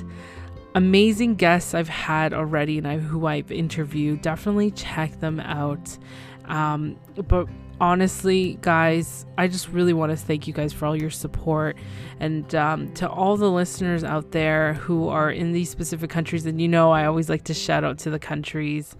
Amazing 0.76 1.34
guests 1.34 1.74
I've 1.74 1.88
had 1.88 2.32
already 2.32 2.78
and 2.78 2.86
I, 2.86 2.98
who 2.98 3.26
I've 3.26 3.50
interviewed. 3.50 4.22
Definitely 4.22 4.70
check 4.70 5.18
them 5.18 5.40
out. 5.40 5.98
Um, 6.44 6.96
but 7.28 7.48
honestly, 7.82 8.56
guys, 8.60 9.26
I 9.36 9.48
just 9.48 9.68
really 9.68 9.92
want 9.92 10.12
to 10.12 10.16
thank 10.16 10.46
you 10.46 10.52
guys 10.52 10.72
for 10.72 10.86
all 10.86 10.94
your 10.94 11.10
support. 11.10 11.76
And 12.20 12.54
um, 12.54 12.94
to 12.94 13.10
all 13.10 13.36
the 13.36 13.50
listeners 13.50 14.04
out 14.04 14.30
there 14.30 14.74
who 14.74 15.08
are 15.08 15.32
in 15.32 15.50
these 15.50 15.68
specific 15.68 16.08
countries, 16.08 16.46
and 16.46 16.60
you 16.60 16.68
know, 16.68 16.92
I 16.92 17.06
always 17.06 17.28
like 17.28 17.42
to 17.44 17.54
shout 17.54 17.82
out 17.82 17.98
to 17.98 18.10
the 18.10 18.20
countries. 18.20 18.94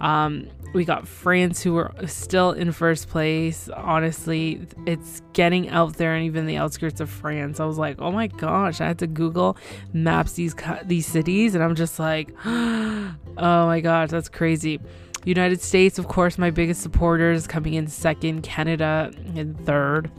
Um, 0.00 0.50
we 0.74 0.84
got 0.84 1.06
France 1.06 1.62
who 1.62 1.76
are 1.76 1.94
still 2.06 2.50
in 2.50 2.72
first 2.72 3.08
place. 3.08 3.68
Honestly, 3.68 4.66
it's 4.84 5.22
getting 5.32 5.68
out 5.68 5.94
there 5.94 6.16
and 6.16 6.26
even 6.26 6.46
the 6.46 6.56
outskirts 6.56 7.00
of 7.00 7.08
France. 7.08 7.60
I 7.60 7.66
was 7.66 7.78
like, 7.78 8.00
oh 8.00 8.10
my 8.10 8.26
gosh, 8.26 8.80
I 8.80 8.88
had 8.88 8.98
to 8.98 9.06
Google 9.06 9.56
maps 9.92 10.32
these 10.32 10.56
these 10.84 11.06
cities, 11.06 11.54
and 11.54 11.62
I'm 11.62 11.76
just 11.76 12.00
like, 12.00 12.34
oh 12.44 13.14
my 13.36 13.80
gosh, 13.80 14.10
that's 14.10 14.28
crazy. 14.28 14.80
United 15.24 15.60
States, 15.62 15.98
of 15.98 16.08
course, 16.08 16.38
my 16.38 16.50
biggest 16.50 16.82
supporters 16.82 17.46
coming 17.46 17.74
in 17.74 17.86
second, 17.86 18.42
Canada 18.42 19.10
in 19.34 19.54
third. 19.54 20.10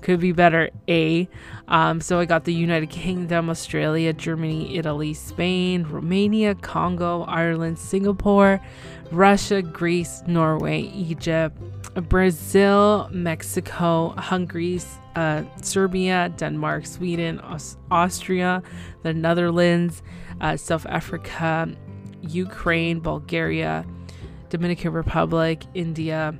Could 0.00 0.20
be 0.20 0.32
better, 0.32 0.68
A. 0.86 1.26
Um, 1.66 2.02
so 2.02 2.18
I 2.18 2.26
got 2.26 2.44
the 2.44 2.52
United 2.52 2.90
Kingdom, 2.90 3.48
Australia, 3.48 4.12
Germany, 4.12 4.76
Italy, 4.76 5.14
Spain, 5.14 5.84
Romania, 5.84 6.54
Congo, 6.54 7.22
Ireland, 7.22 7.78
Singapore, 7.78 8.60
Russia, 9.10 9.62
Greece, 9.62 10.22
Norway, 10.26 10.82
Egypt, 10.82 11.56
Brazil, 12.08 13.08
Mexico, 13.12 14.10
Hungary, 14.18 14.80
uh, 15.16 15.44
Serbia, 15.62 16.30
Denmark, 16.36 16.84
Sweden, 16.84 17.40
Aus- 17.40 17.78
Austria, 17.90 18.62
the 19.04 19.14
Netherlands, 19.14 20.02
uh, 20.42 20.56
South 20.56 20.84
Africa, 20.86 21.74
Ukraine, 22.20 23.00
Bulgaria, 23.00 23.86
Dominican 24.54 24.92
Republic, 24.92 25.64
India, 25.74 26.32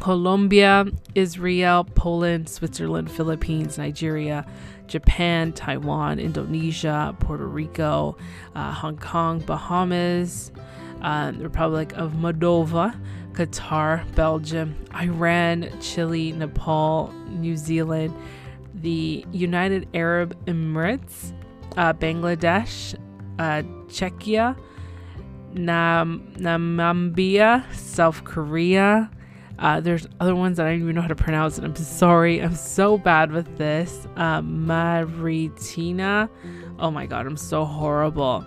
Colombia, 0.00 0.86
Israel, 1.14 1.84
Poland, 1.84 2.48
Switzerland, 2.48 3.08
Philippines, 3.08 3.78
Nigeria, 3.78 4.44
Japan, 4.88 5.52
Taiwan, 5.52 6.18
Indonesia, 6.18 7.14
Puerto 7.20 7.46
Rico, 7.46 8.16
uh, 8.56 8.72
Hong 8.72 8.96
Kong, 8.96 9.38
Bahamas, 9.38 10.50
uh, 11.02 11.30
Republic 11.36 11.92
of 11.92 12.14
Moldova, 12.14 12.92
Qatar, 13.34 14.02
Belgium, 14.16 14.74
Iran, 14.92 15.70
Chile, 15.80 16.32
Nepal, 16.32 17.12
New 17.28 17.56
Zealand, 17.56 18.12
the 18.74 19.24
United 19.30 19.88
Arab 19.94 20.36
Emirates, 20.46 21.32
uh, 21.76 21.92
Bangladesh, 21.92 22.96
uh, 23.38 23.62
Czechia, 23.86 24.56
Nam- 25.56 26.32
Namibia, 26.36 27.64
South 27.74 28.24
Korea. 28.24 29.10
Uh, 29.58 29.80
there's 29.80 30.06
other 30.20 30.34
ones 30.36 30.58
that 30.58 30.66
I 30.66 30.70
don't 30.72 30.82
even 30.82 30.94
know 30.94 31.00
how 31.00 31.08
to 31.08 31.14
pronounce, 31.14 31.56
and 31.56 31.66
I'm 31.66 31.74
sorry. 31.76 32.40
I'm 32.42 32.54
so 32.54 32.98
bad 32.98 33.32
with 33.32 33.56
this. 33.56 34.06
Uh, 34.16 34.42
Maritina. 34.42 36.28
Oh 36.78 36.90
my 36.90 37.06
god, 37.06 37.26
I'm 37.26 37.38
so 37.38 37.64
horrible. 37.64 38.44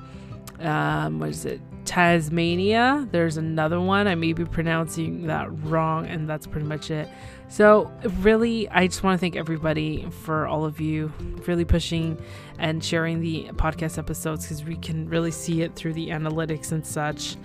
Um, 0.59 1.19
what 1.19 1.29
is 1.29 1.45
it? 1.45 1.61
Tasmania. 1.89 3.07
There's 3.11 3.37
another 3.37 3.81
one. 3.81 4.07
I 4.07 4.13
may 4.13 4.33
be 4.33 4.45
pronouncing 4.45 5.25
that 5.25 5.47
wrong, 5.63 6.05
and 6.05 6.29
that's 6.29 6.45
pretty 6.45 6.67
much 6.67 6.91
it. 6.91 7.09
So, 7.47 7.91
really, 8.19 8.69
I 8.69 8.85
just 8.85 9.01
want 9.01 9.15
to 9.15 9.19
thank 9.19 9.35
everybody 9.35 10.07
for 10.21 10.45
all 10.45 10.65
of 10.65 10.79
you 10.79 11.11
really 11.47 11.65
pushing 11.65 12.21
and 12.59 12.83
sharing 12.83 13.21
the 13.21 13.49
podcast 13.53 13.97
episodes 13.97 14.45
because 14.45 14.63
we 14.63 14.75
can 14.75 15.09
really 15.09 15.31
see 15.31 15.63
it 15.63 15.75
through 15.75 15.93
the 15.93 16.09
analytics 16.09 16.71
and 16.71 16.85
such. 16.85 17.37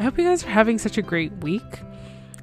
I 0.00 0.02
hope 0.02 0.18
you 0.18 0.24
guys 0.24 0.42
are 0.42 0.50
having 0.50 0.78
such 0.78 0.98
a 0.98 1.02
great 1.02 1.30
week. 1.34 1.62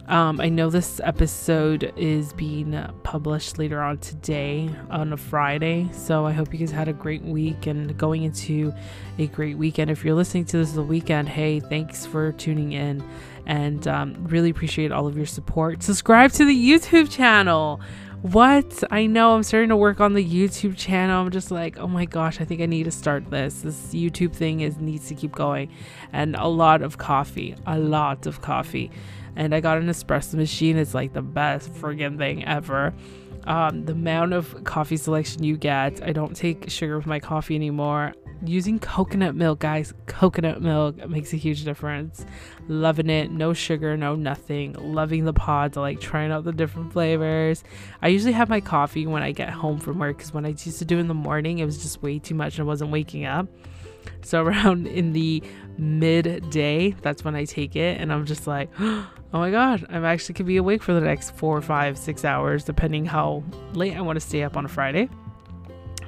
Um, 0.10 0.42
I 0.42 0.50
know 0.50 0.72
this 0.72 1.00
episode 1.04 1.94
is 1.96 2.34
being 2.34 2.76
published 3.04 3.60
later 3.60 3.80
on 3.80 4.00
today 4.00 4.68
on 4.90 5.14
a 5.14 5.18
Friday, 5.18 5.88
so 5.94 6.26
I 6.26 6.32
hope 6.32 6.52
you 6.52 6.58
guys 6.58 6.72
had 6.72 6.88
a 6.88 6.94
great 6.94 7.22
week 7.22 7.68
and 7.68 7.96
going 7.96 8.24
into 8.24 8.74
a 9.20 9.28
great 9.28 9.56
weekend. 9.60 9.92
If 9.92 10.04
you're 10.04 10.16
listening 10.16 10.46
to 10.46 10.58
this 10.58 10.72
the 10.72 10.82
weekend, 10.82 11.30
hey, 11.30 11.60
thanks 11.60 12.08
for 12.08 12.32
tuning 12.32 12.72
in 12.72 13.08
and 13.46 13.88
um, 13.88 14.16
really 14.28 14.50
appreciate 14.50 14.92
all 14.92 15.06
of 15.06 15.16
your 15.16 15.28
support. 15.28 15.84
Subscribe 15.84 16.32
to 16.34 16.46
the 16.46 16.56
YouTube 16.56 17.12
channel. 17.12 17.80
What? 18.24 18.84
I 18.90 19.06
know 19.06 19.36
I'm 19.36 19.44
starting 19.44 19.70
to 19.70 19.78
work 19.78 20.02
on 20.02 20.16
the 20.16 20.26
YouTube 20.26 20.76
channel. 20.76 21.24
I'm 21.24 21.30
just 21.30 21.52
like, 21.52 21.78
oh 21.78 21.88
my 21.88 22.06
gosh, 22.06 22.42
I 22.42 22.46
think 22.46 22.62
I 22.62 22.66
need 22.66 22.86
to 22.86 22.92
start 22.92 23.30
this. 23.30 23.62
This 23.62 23.94
YouTube 23.94 24.34
thing 24.34 24.62
is 24.62 24.78
needs 24.78 25.08
to 25.10 25.16
keep 25.16 25.34
going. 25.34 25.72
And 26.12 26.36
a 26.36 26.48
lot 26.48 26.82
of 26.82 26.98
coffee. 26.98 27.56
A 27.68 27.78
lot 27.78 28.26
of 28.26 28.42
coffee 28.42 28.90
and 29.40 29.56
I 29.56 29.62
got 29.62 29.78
an 29.78 29.88
espresso 29.88 30.34
machine. 30.34 30.78
It's 30.78 30.94
like 30.94 31.14
the 31.14 31.22
best 31.22 31.72
friggin' 31.74 32.18
thing 32.18 32.44
ever. 32.44 32.94
Um, 33.46 33.86
the 33.86 33.94
amount 33.94 34.34
of 34.34 34.66
coffee 34.66 34.98
selection 34.98 35.44
you 35.44 35.56
get. 35.56 36.04
I 36.04 36.12
don't 36.12 36.36
take 36.36 36.70
sugar 36.70 36.98
with 36.98 37.06
my 37.06 37.22
coffee 37.22 37.56
anymore. 37.56 38.14
Using 38.46 38.80
coconut 38.80 39.36
milk, 39.36 39.60
guys, 39.60 39.94
coconut 40.08 40.62
milk 40.62 41.08
makes 41.10 41.32
a 41.32 41.38
huge 41.38 41.64
difference. 41.64 42.26
Loving 42.68 43.10
it. 43.10 43.32
No 43.32 43.54
sugar, 43.54 43.96
no 43.96 44.14
nothing. 44.14 44.74
Loving 44.74 45.24
the 45.24 45.34
pods. 45.34 45.78
I 45.78 45.82
like 45.82 46.02
trying 46.02 46.34
out 46.34 46.44
the 46.44 46.52
different 46.52 46.92
flavors. 46.92 47.64
I 48.02 48.10
usually 48.10 48.34
have 48.34 48.50
my 48.50 48.60
coffee 48.60 49.08
when 49.08 49.24
I 49.24 49.32
get 49.32 49.52
home 49.52 49.80
from 49.80 50.00
work 50.00 50.18
because 50.18 50.34
when 50.34 50.46
I 50.46 50.50
used 50.50 50.80
to 50.80 50.86
do 50.86 51.00
in 51.00 51.08
the 51.08 51.14
morning, 51.14 51.60
it 51.60 51.66
was 51.66 51.82
just 51.82 52.04
way 52.04 52.20
too 52.20 52.36
much 52.36 52.60
and 52.60 52.66
I 52.66 52.68
wasn't 52.68 52.92
waking 52.92 53.24
up. 53.24 53.48
So 54.22 54.44
around 54.46 54.86
in 54.86 55.14
the 55.14 55.42
midday, 55.78 56.92
that's 57.02 57.24
when 57.24 57.36
I 57.36 57.46
take 57.46 57.78
it, 57.78 58.02
and 58.02 58.12
I'm 58.12 58.26
just 58.26 58.46
like, 58.48 58.70
oh 59.34 59.40
my 59.40 59.52
god, 59.52 59.86
I'm 59.90 60.06
actually 60.06 60.36
could 60.36 60.46
be 60.46 60.58
awake 60.58 60.82
for 60.82 60.94
the 60.94 61.02
next 61.02 61.36
four, 61.36 61.62
five, 61.62 61.98
six 61.98 62.26
hours, 62.26 62.64
depending 62.64 63.06
how 63.06 63.44
late 63.74 63.96
I 63.96 64.02
want 64.02 64.18
to 64.18 64.26
stay 64.26 64.44
up 64.44 64.58
on 64.58 64.66
a 64.66 64.70
Friday. 64.70 65.10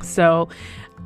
So 0.01 0.49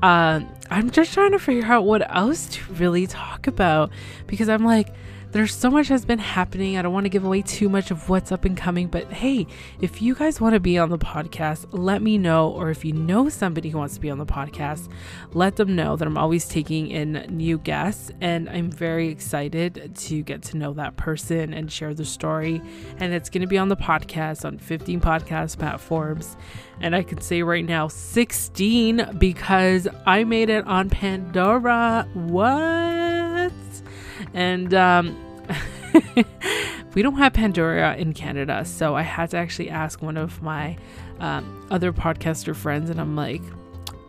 uh, 0.02 0.42
I'm 0.70 0.92
just 0.92 1.14
trying 1.14 1.32
to 1.32 1.40
figure 1.40 1.66
out 1.66 1.86
what 1.86 2.10
else 2.16 2.48
to 2.48 2.74
really 2.74 3.08
talk 3.08 3.48
about 3.48 3.92
because 4.28 4.50
I'm 4.50 4.66
like, 4.66 4.94
there's 5.36 5.54
so 5.54 5.70
much 5.70 5.90
has 5.90 6.06
been 6.06 6.18
happening. 6.18 6.78
I 6.78 6.82
don't 6.82 6.94
want 6.94 7.04
to 7.04 7.10
give 7.10 7.26
away 7.26 7.42
too 7.42 7.68
much 7.68 7.92
of 7.92 8.08
what's 8.08 8.32
up 8.32 8.46
and 8.46 8.56
coming, 8.56 8.88
but 8.88 9.12
hey, 9.12 9.46
if 9.82 10.02
you 10.02 10.16
guys 10.16 10.40
want 10.40 10.54
to 10.54 10.62
be 10.62 10.78
on 10.78 10.90
the 10.90 10.98
podcast, 10.98 11.66
let 11.72 12.02
me 12.02 12.18
know. 12.18 12.52
Or 12.52 12.70
if 12.70 12.86
you 12.86 12.94
know 12.94 13.28
somebody 13.28 13.68
who 13.68 13.78
wants 13.78 13.96
to 13.96 14.00
be 14.00 14.10
on 14.10 14.18
the 14.18 14.26
podcast, 14.26 14.90
let 15.34 15.58
them 15.58 15.76
know 15.76 15.98
that 15.98 16.08
I'm 16.08 16.18
always 16.18 16.48
taking 16.48 16.88
in 16.88 17.26
new 17.30 17.58
guests. 17.58 18.12
And 18.22 18.48
I'm 18.48 18.72
very 18.72 19.10
excited 19.10 19.92
to 19.94 20.24
get 20.24 20.42
to 20.44 20.58
know 20.58 20.72
that 20.76 20.96
person 20.96 21.54
and 21.54 21.70
share 21.70 21.94
the 21.94 22.06
story. 22.06 22.62
And 23.00 23.14
it's 23.14 23.30
going 23.30 23.42
to 23.42 23.48
be 23.48 23.58
on 23.58 23.68
the 23.68 23.76
podcast 23.76 24.46
on 24.46 24.58
15 24.58 25.02
podcast 25.02 25.60
platforms. 25.60 26.38
And 26.80 26.96
I 26.96 27.04
can 27.04 27.20
say 27.20 27.42
right 27.42 27.66
now 27.66 27.90
16 27.90 29.18
because 29.18 29.86
I 30.06 30.24
made 30.24 30.50
it 30.50 30.66
on 30.66 30.90
Pandora. 30.90 32.08
What? 32.14 33.52
And 34.34 34.74
um, 34.74 35.25
we 36.96 37.02
don't 37.02 37.18
have 37.18 37.34
Pandora 37.34 37.96
in 37.96 38.14
Canada, 38.14 38.66
so 38.66 38.96
I 38.96 39.02
had 39.02 39.32
to 39.32 39.38
actually 39.38 39.70
ask 39.70 40.02
one 40.02 40.18
of 40.18 40.42
my 40.42 40.78
um, 41.20 41.68
other 41.72 41.94
podcaster 41.94 42.56
friends, 42.56 42.90
and 42.90 43.00
I'm 43.00 43.16
like, 43.16 43.42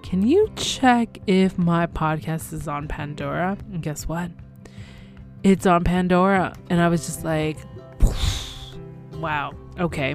can 0.07 0.25
you 0.25 0.49
check 0.55 1.19
if 1.27 1.59
my 1.59 1.89
podcast 1.89 2.53
is 2.53 2.69
on 2.69 2.87
Pandora? 2.87 3.59
And 3.73 3.83
guess 3.83 4.07
what? 4.07 4.31
It's 5.43 5.67
on 5.67 5.83
Pandora. 5.83 6.55
And 6.71 6.81
I 6.81 6.87
was 6.87 7.07
just 7.07 7.25
like, 7.25 7.57
wow, 9.15 9.53
okay. 9.81 10.15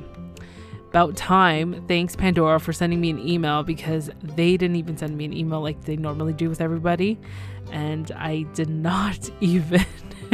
About 0.89 1.17
time. 1.17 1.85
Thanks, 1.89 2.15
Pandora, 2.15 2.59
for 2.61 2.71
sending 2.71 3.01
me 3.01 3.09
an 3.09 3.19
email 3.19 3.63
because 3.63 4.09
they 4.23 4.55
didn't 4.55 4.77
even 4.77 4.95
send 4.95 5.17
me 5.17 5.25
an 5.25 5.33
email 5.33 5.61
like 5.61 5.81
they 5.81 5.97
normally 5.97 6.31
do 6.31 6.47
with 6.47 6.61
everybody. 6.61 7.19
And 7.71 8.13
I 8.13 8.43
did 8.53 8.69
not 8.69 9.29
even 9.41 9.85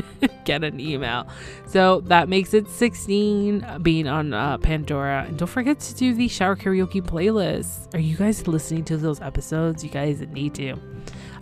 get 0.46 0.64
an 0.64 0.80
email. 0.80 1.28
So 1.68 2.02
that 2.02 2.30
makes 2.30 2.54
it 2.54 2.68
16 2.70 3.80
being 3.82 4.08
on 4.08 4.34
uh, 4.34 4.58
Pandora. 4.58 5.26
And 5.28 5.38
don't 5.38 5.48
forget 5.48 5.80
to 5.80 5.96
do 5.96 6.14
the 6.14 6.28
shower 6.28 6.56
karaoke 6.56 7.02
playlist. 7.02 7.94
Are 7.94 8.00
you 8.00 8.16
guys 8.16 8.48
listening 8.48 8.86
to 8.86 8.98
those 8.98 9.22
episodes? 9.22 9.84
You 9.84 9.90
guys 9.90 10.22
need 10.22 10.56
to. 10.56 10.78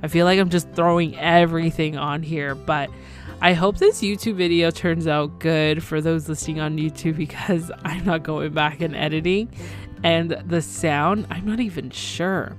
I 0.04 0.08
feel 0.08 0.26
like 0.26 0.40
I'm 0.40 0.50
just 0.50 0.70
throwing 0.72 1.18
everything 1.18 1.98
on 1.98 2.22
here, 2.22 2.56
but 2.56 2.90
I 3.42 3.54
hope 3.54 3.78
this 3.78 4.02
YouTube 4.02 4.36
video 4.36 4.72
turns 4.72 5.08
out 5.08 5.40
good 5.40 5.84
for 5.84 6.02
those 6.02 6.30
listening 6.30 6.60
on 6.60 6.78
YouTube 6.78 7.18
because 7.18 7.72
I'm 7.84 8.06
not 8.06 8.24
going 8.24 8.54
back 8.54 8.82
and 8.82 8.96
editing. 8.96 9.50
And 10.04 10.32
the 10.46 10.62
sound, 10.62 11.26
I'm 11.30 11.46
not 11.46 11.60
even 11.60 11.90
sure. 11.90 12.56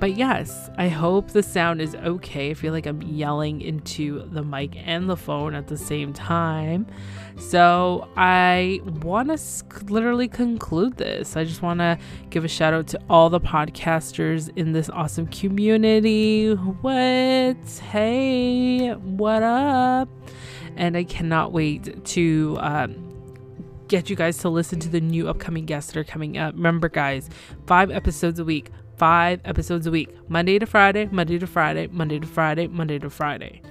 But 0.00 0.16
yes, 0.16 0.70
I 0.78 0.88
hope 0.88 1.32
the 1.32 1.42
sound 1.42 1.80
is 1.80 1.96
okay. 1.96 2.50
I 2.50 2.54
feel 2.54 2.72
like 2.72 2.86
I'm 2.86 3.02
yelling 3.02 3.60
into 3.60 4.28
the 4.28 4.44
mic 4.44 4.76
and 4.76 5.10
the 5.10 5.16
phone 5.16 5.54
at 5.54 5.66
the 5.66 5.76
same 5.76 6.12
time. 6.12 6.86
So 7.36 8.08
I 8.16 8.80
want 9.02 9.36
to 9.36 9.84
literally 9.86 10.28
conclude 10.28 10.98
this. 10.98 11.36
I 11.36 11.42
just 11.42 11.62
want 11.62 11.80
to 11.80 11.98
give 12.30 12.44
a 12.44 12.48
shout 12.48 12.74
out 12.74 12.86
to 12.88 13.00
all 13.10 13.28
the 13.28 13.40
podcasters 13.40 14.50
in 14.56 14.72
this 14.72 14.88
awesome 14.90 15.26
community. 15.26 16.52
What? 16.52 17.56
Hey, 17.90 18.92
what 18.92 19.42
up? 19.42 20.08
And 20.76 20.96
I 20.96 21.04
cannot 21.04 21.52
wait 21.52 22.04
to. 22.04 22.56
Um, 22.60 23.04
get 23.88 24.10
you 24.10 24.16
guys 24.16 24.36
to 24.36 24.50
listen 24.50 24.78
to 24.78 24.90
the 24.90 25.00
new 25.00 25.30
upcoming 25.30 25.64
guests 25.64 25.90
that 25.90 25.98
are 25.98 26.04
coming 26.04 26.36
up. 26.36 26.54
Remember, 26.54 26.90
guys, 26.90 27.30
five 27.66 27.90
episodes 27.90 28.38
a 28.38 28.44
week, 28.44 28.70
five 28.98 29.40
episodes 29.44 29.86
a 29.86 29.90
week 29.90 30.10
Monday 30.28 30.58
to 30.58 30.66
Friday, 30.66 31.06
Monday 31.06 31.38
to 31.38 31.46
Friday, 31.46 31.86
Monday 31.86 32.18
to 32.18 32.26
Friday, 32.26 32.66
Monday 32.66 32.98
to 32.98 33.08
Friday, 33.08 33.62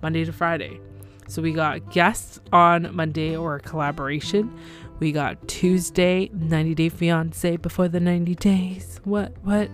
Monday 0.00 0.24
to 0.24 0.32
Friday. 0.32 0.80
So 1.28 1.42
we 1.42 1.52
got 1.52 1.90
guests 1.90 2.38
on 2.52 2.94
Monday 2.94 3.36
or 3.36 3.56
a 3.56 3.60
collaboration. 3.60 4.56
We 5.00 5.10
got 5.10 5.48
Tuesday, 5.48 6.30
90 6.32 6.74
Day 6.74 6.88
Fiance 6.88 7.56
before 7.56 7.88
the 7.88 7.98
90 7.98 8.36
days. 8.36 9.00
What, 9.04 9.32
what? 9.42 9.68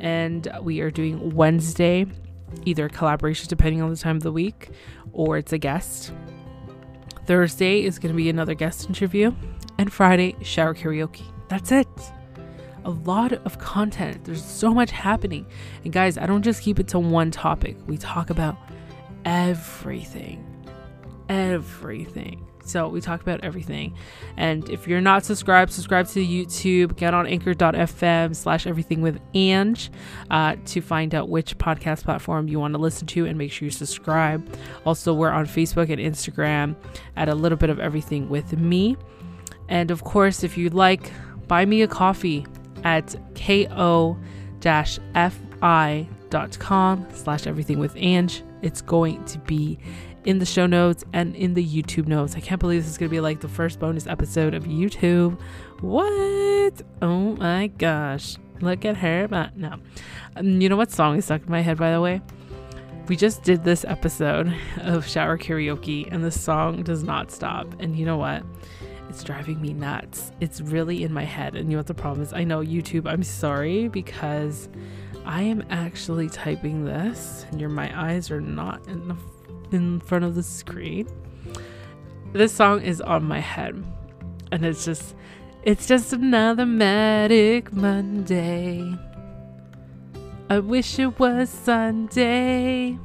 And 0.00 0.48
we 0.62 0.80
are 0.80 0.90
doing 0.90 1.34
Wednesday, 1.34 2.06
either 2.64 2.88
collaboration 2.88 3.48
depending 3.48 3.82
on 3.82 3.90
the 3.90 3.96
time 3.96 4.16
of 4.16 4.22
the 4.22 4.32
week, 4.32 4.70
or 5.12 5.36
it's 5.36 5.52
a 5.52 5.58
guest. 5.58 6.12
Thursday 7.26 7.84
is 7.84 7.98
going 7.98 8.12
to 8.12 8.16
be 8.16 8.30
another 8.30 8.54
guest 8.54 8.88
interview. 8.88 9.32
And 9.76 9.92
Friday, 9.92 10.36
shower 10.42 10.74
karaoke. 10.74 11.24
That's 11.48 11.70
it 11.70 11.88
a 12.84 12.90
lot 12.90 13.32
of 13.32 13.58
content. 13.58 14.24
There's 14.24 14.44
so 14.44 14.72
much 14.72 14.90
happening. 14.90 15.46
And 15.84 15.92
guys, 15.92 16.18
I 16.18 16.26
don't 16.26 16.42
just 16.42 16.62
keep 16.62 16.78
it 16.78 16.88
to 16.88 16.98
one 16.98 17.30
topic. 17.30 17.76
We 17.86 17.96
talk 17.96 18.30
about 18.30 18.56
everything. 19.24 20.44
Everything. 21.28 22.46
So 22.66 22.88
we 22.88 23.00
talk 23.00 23.20
about 23.20 23.44
everything. 23.44 23.94
And 24.36 24.68
if 24.70 24.88
you're 24.88 25.00
not 25.00 25.24
subscribed, 25.24 25.70
subscribe 25.70 26.08
to 26.08 26.20
YouTube. 26.24 26.96
Get 26.96 27.12
on 27.12 27.26
anchor.fm 27.26 28.34
slash 28.34 28.66
everything 28.66 29.02
with 29.02 29.20
Ange 29.34 29.90
uh, 30.30 30.56
to 30.66 30.80
find 30.80 31.14
out 31.14 31.28
which 31.28 31.58
podcast 31.58 32.04
platform 32.04 32.48
you 32.48 32.58
want 32.58 32.72
to 32.74 32.78
listen 32.78 33.06
to 33.08 33.26
and 33.26 33.36
make 33.36 33.52
sure 33.52 33.66
you 33.66 33.70
subscribe. 33.70 34.48
Also, 34.86 35.12
we're 35.12 35.30
on 35.30 35.46
Facebook 35.46 35.90
and 35.90 36.00
Instagram 36.00 36.74
at 37.16 37.28
a 37.28 37.34
little 37.34 37.58
bit 37.58 37.70
of 37.70 37.78
everything 37.78 38.28
with 38.28 38.56
me. 38.58 38.96
And 39.68 39.90
of 39.90 40.02
course, 40.02 40.42
if 40.42 40.56
you'd 40.56 40.74
like, 40.74 41.12
buy 41.46 41.66
me 41.66 41.82
a 41.82 41.88
coffee 41.88 42.46
at 42.84 43.16
ko-fi.com 43.34 44.16
slash 47.12 47.46
everything 47.46 47.78
with 47.78 47.94
Ange. 47.96 48.42
It's 48.62 48.80
going 48.80 49.24
to 49.24 49.38
be 49.40 49.78
in 50.24 50.38
the 50.38 50.46
show 50.46 50.66
notes 50.66 51.04
and 51.12 51.34
in 51.36 51.54
the 51.54 51.66
YouTube 51.66 52.06
notes. 52.06 52.34
I 52.36 52.40
can't 52.40 52.60
believe 52.60 52.82
this 52.82 52.90
is 52.90 52.98
going 52.98 53.10
to 53.10 53.14
be 53.14 53.20
like 53.20 53.40
the 53.40 53.48
first 53.48 53.78
bonus 53.78 54.06
episode 54.06 54.54
of 54.54 54.64
YouTube. 54.64 55.38
What? 55.80 56.82
Oh 57.02 57.36
my 57.36 57.66
gosh. 57.66 58.36
Look 58.60 58.84
at 58.84 58.96
her. 58.98 59.28
But 59.28 59.56
no. 59.56 59.76
Um, 60.36 60.60
you 60.60 60.68
know 60.68 60.76
what 60.76 60.90
song 60.90 61.16
is 61.18 61.26
stuck 61.26 61.42
in 61.42 61.50
my 61.50 61.60
head, 61.60 61.76
by 61.76 61.92
the 61.92 62.00
way? 62.00 62.22
We 63.06 63.16
just 63.16 63.42
did 63.42 63.64
this 63.64 63.84
episode 63.84 64.54
of 64.78 65.06
shower 65.06 65.36
karaoke, 65.36 66.08
and 66.10 66.24
the 66.24 66.30
song 66.30 66.82
does 66.84 67.02
not 67.02 67.30
stop. 67.30 67.78
And 67.78 67.98
you 67.98 68.06
know 68.06 68.16
what? 68.16 68.42
It's 69.08 69.22
driving 69.22 69.60
me 69.60 69.72
nuts. 69.72 70.32
It's 70.40 70.60
really 70.60 71.04
in 71.04 71.12
my 71.12 71.24
head. 71.24 71.54
And 71.54 71.70
you 71.70 71.76
know 71.76 71.80
what 71.80 71.86
the 71.86 71.94
problem 71.94 72.22
is? 72.22 72.32
I 72.32 72.44
know 72.44 72.60
YouTube, 72.60 73.06
I'm 73.06 73.22
sorry 73.22 73.88
because 73.88 74.68
I 75.24 75.42
am 75.42 75.64
actually 75.70 76.28
typing 76.28 76.84
this 76.84 77.46
and 77.50 77.60
your 77.60 77.70
my 77.70 77.90
eyes 77.98 78.30
are 78.30 78.40
not 78.40 78.86
in 78.88 79.08
the, 79.08 79.16
in 79.72 80.00
front 80.00 80.24
of 80.24 80.34
the 80.34 80.42
screen. 80.42 81.08
This 82.32 82.52
song 82.52 82.82
is 82.82 83.00
on 83.00 83.24
my 83.24 83.40
head. 83.40 83.82
And 84.50 84.64
it's 84.64 84.84
just 84.84 85.14
it's 85.62 85.86
just 85.86 86.12
another 86.12 86.66
Manic 86.66 87.72
Monday. 87.72 88.94
I 90.50 90.58
wish 90.58 90.98
it 90.98 91.18
was 91.18 91.48
Sunday. 91.48 92.98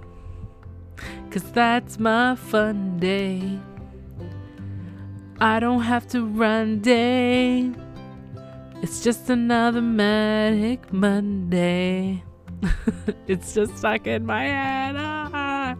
Cause 1.32 1.50
that's 1.54 1.98
my 1.98 2.36
fun 2.36 3.00
day. 3.00 3.60
I 5.42 5.60
don't 5.62 5.82
have 5.82 6.06
to 6.10 6.26
run 6.26 6.80
day. 6.80 7.72
It's 8.82 9.02
just 9.02 9.30
another 9.30 9.82
manic 9.82 10.92
Monday. 10.92 12.24
it's 13.28 13.54
just 13.54 13.78
stuck 13.78 14.06
in 14.06 14.26
my 14.26 14.44
head. 14.44 14.96
Ah. 14.98 15.78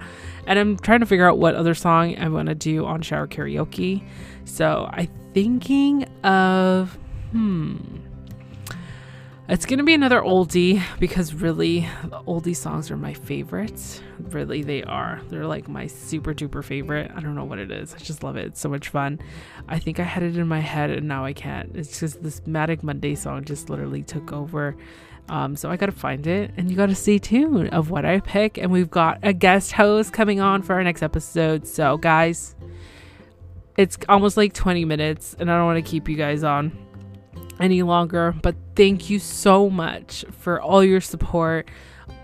And 0.48 0.58
I'm 0.60 0.78
trying 0.78 1.02
to 1.02 1.06
figure 1.06 1.28
out 1.28 1.40
what 1.40 1.56
other 1.56 1.74
song 1.74 2.18
I 2.18 2.30
want 2.30 2.48
to 2.48 2.56
do 2.56 2.86
on 2.86 3.02
shower 3.02 3.28
karaoke. 3.28 4.08
So 4.46 4.90
I'm 4.94 5.10
thinking 5.34 6.06
of, 6.24 6.98
hmm, 7.32 7.76
it's 9.50 9.66
to 9.66 9.84
be 9.84 9.96
another 9.96 10.22
oldie 10.22 10.82
because 11.00 11.34
really, 11.34 11.82
oldie 12.28 12.56
songs 12.56 12.92
are 12.92 12.98
my 12.98 13.14
favorites. 13.14 14.00
Really, 14.20 14.62
they 14.62 14.84
are. 14.84 15.22
They're 15.30 15.48
like 15.48 15.68
my 15.68 15.88
super 15.88 16.36
duper 16.36 16.64
favorite. 16.64 17.12
I 17.16 17.20
don't 17.20 17.34
know 17.34 17.46
what 17.46 17.58
it 17.58 17.72
is. 17.72 17.96
I 17.96 17.98
just 17.98 18.22
love 18.22 18.36
it. 18.36 18.46
It's 18.46 18.60
so 18.60 18.70
much 18.70 18.90
fun. 18.90 19.20
I 19.68 19.80
think 19.80 20.00
I 20.00 20.04
had 20.04 20.22
it 20.22 20.38
in 20.38 20.48
my 20.48 20.60
head 20.60 20.92
and 20.92 21.08
now 21.08 21.26
I 21.26 21.34
can't. 21.34 21.76
It's 21.76 22.00
just 22.00 22.22
this 22.22 22.46
Manic 22.46 22.84
Monday 22.84 23.16
song 23.16 23.44
just 23.44 23.72
literally 23.72 24.04
took 24.04 24.32
over. 24.32 24.76
Um, 25.30 25.56
so 25.56 25.72
I 25.72 25.78
got 25.78 25.88
to 25.88 25.92
find 25.94 26.28
it 26.28 26.52
and 26.56 26.70
you 26.70 26.78
got 26.78 26.90
to 26.90 26.96
stay 26.96 27.18
tuned 27.18 27.70
of 27.70 27.90
what 27.90 28.06
I 28.06 28.20
pick. 28.20 28.60
And 28.60 28.72
we've 28.72 28.92
got 28.92 29.18
a 29.24 29.34
guest 29.34 29.72
host 29.72 30.14
coming 30.14 30.40
on 30.40 30.62
for 30.62 30.74
our 30.76 30.84
next 30.84 31.02
episode. 31.02 31.66
So, 31.66 31.98
guys, 31.98 32.56
it's 33.78 33.98
almost 34.08 34.38
like 34.38 34.54
20 34.54 34.86
minutes 34.86 35.36
and 35.40 35.50
I 35.50 35.58
don't 35.58 35.66
want 35.66 35.84
to 35.84 35.90
keep 35.90 36.08
you 36.08 36.18
guys 36.18 36.44
on 36.44 36.89
any 37.60 37.84
longer. 37.84 38.36
But 38.42 38.56
thank 38.76 39.10
you 39.10 39.20
so 39.20 39.70
much 39.70 40.26
for 40.32 40.62
all 40.62 40.84
your 40.84 41.02
support, 41.02 41.70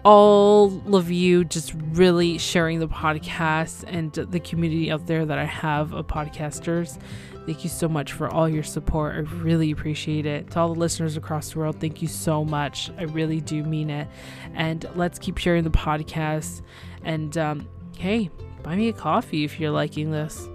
all 0.03 0.95
of 0.95 1.11
you 1.11 1.43
just 1.43 1.73
really 1.91 2.37
sharing 2.37 2.79
the 2.79 2.87
podcast 2.87 3.83
and 3.87 4.13
the 4.13 4.39
community 4.39 4.91
out 4.91 5.07
there 5.07 5.25
that 5.25 5.37
I 5.37 5.45
have 5.45 5.93
of 5.93 6.07
podcasters. 6.07 6.99
Thank 7.45 7.63
you 7.63 7.69
so 7.69 7.87
much 7.87 8.11
for 8.11 8.27
all 8.27 8.49
your 8.49 8.63
support. 8.63 9.15
I 9.15 9.19
really 9.19 9.69
appreciate 9.69 10.25
it. 10.25 10.49
To 10.51 10.59
all 10.59 10.73
the 10.73 10.79
listeners 10.79 11.15
across 11.15 11.51
the 11.53 11.59
world, 11.59 11.79
thank 11.79 12.01
you 12.01 12.07
so 12.07 12.43
much. 12.43 12.89
I 12.97 13.03
really 13.03 13.39
do 13.39 13.63
mean 13.63 13.91
it. 13.91 14.07
And 14.55 14.85
let's 14.95 15.19
keep 15.19 15.37
sharing 15.37 15.63
the 15.63 15.69
podcast. 15.69 16.61
And 17.03 17.37
um, 17.37 17.69
hey, 17.97 18.31
buy 18.63 18.75
me 18.75 18.89
a 18.89 18.93
coffee 18.93 19.43
if 19.43 19.59
you're 19.59 19.71
liking 19.71 20.09
this. 20.09 20.47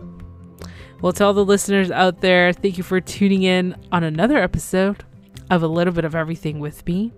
Well, 1.02 1.14
to 1.14 1.24
all 1.24 1.32
the 1.32 1.46
listeners 1.46 1.90
out 1.90 2.20
there, 2.20 2.52
thank 2.52 2.76
you 2.76 2.84
for 2.84 3.00
tuning 3.00 3.42
in 3.42 3.74
on 3.90 4.04
another 4.04 4.36
episode 4.36 5.02
of 5.48 5.62
A 5.62 5.66
Little 5.66 5.94
Bit 5.94 6.04
of 6.04 6.14
Everything 6.14 6.60
with 6.60 6.86
me. 6.86 7.10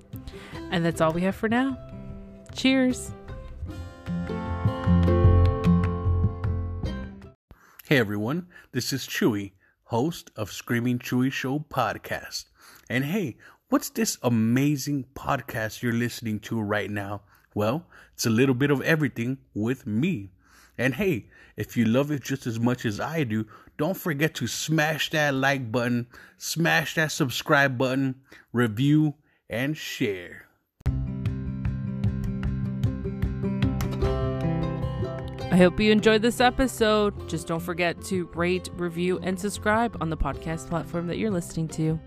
And 0.70 0.84
that's 0.84 1.00
all 1.00 1.10
we 1.12 1.22
have 1.22 1.34
for 1.34 1.48
now. 1.48 1.76
Cheers. 2.54 3.10
Hey 7.88 7.98
everyone, 7.98 8.46
this 8.70 8.92
is 8.92 9.04
Chewy, 9.04 9.50
host 9.86 10.30
of 10.36 10.52
Screaming 10.52 11.00
Chewy 11.00 11.32
Show 11.32 11.58
podcast. 11.58 12.44
And 12.88 13.04
hey, 13.04 13.36
what's 13.68 13.90
this 13.90 14.16
amazing 14.22 15.06
podcast 15.14 15.82
you're 15.82 15.92
listening 15.92 16.38
to 16.40 16.62
right 16.62 16.88
now? 16.90 17.22
Well, 17.52 17.88
it's 18.14 18.26
a 18.26 18.30
little 18.30 18.54
bit 18.54 18.70
of 18.70 18.80
everything 18.82 19.38
with 19.54 19.88
me. 19.88 20.30
And 20.78 20.94
hey, 20.94 21.26
if 21.56 21.76
you 21.76 21.84
love 21.84 22.10
it 22.10 22.22
just 22.22 22.46
as 22.46 22.58
much 22.58 22.84
as 22.84 22.98
I 22.98 23.24
do, 23.24 23.46
don't 23.76 23.96
forget 23.96 24.34
to 24.36 24.46
smash 24.46 25.10
that 25.10 25.34
like 25.34 25.70
button, 25.70 26.06
smash 26.38 26.94
that 26.94 27.12
subscribe 27.12 27.76
button, 27.76 28.16
review, 28.52 29.14
and 29.50 29.76
share. 29.76 30.46
I 35.52 35.56
hope 35.56 35.78
you 35.78 35.92
enjoyed 35.92 36.22
this 36.22 36.40
episode. 36.40 37.28
Just 37.28 37.46
don't 37.46 37.60
forget 37.60 38.00
to 38.04 38.24
rate, 38.34 38.70
review, 38.72 39.18
and 39.22 39.38
subscribe 39.38 39.98
on 40.00 40.08
the 40.08 40.16
podcast 40.16 40.68
platform 40.68 41.06
that 41.08 41.18
you're 41.18 41.30
listening 41.30 41.68
to. 41.68 42.00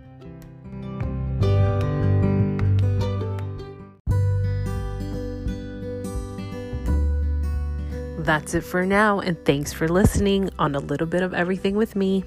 That's 8.25 8.55
it 8.55 8.63
for 8.63 8.88
now, 8.88 9.19
and 9.19 9.38
thanks 9.45 9.71
for 9.71 9.88
listening 9.88 10.49
on 10.57 10.73
a 10.73 10.79
little 10.79 11.05
bit 11.05 11.21
of 11.21 11.35
everything 11.35 11.75
with 11.75 11.95
me. 11.95 12.23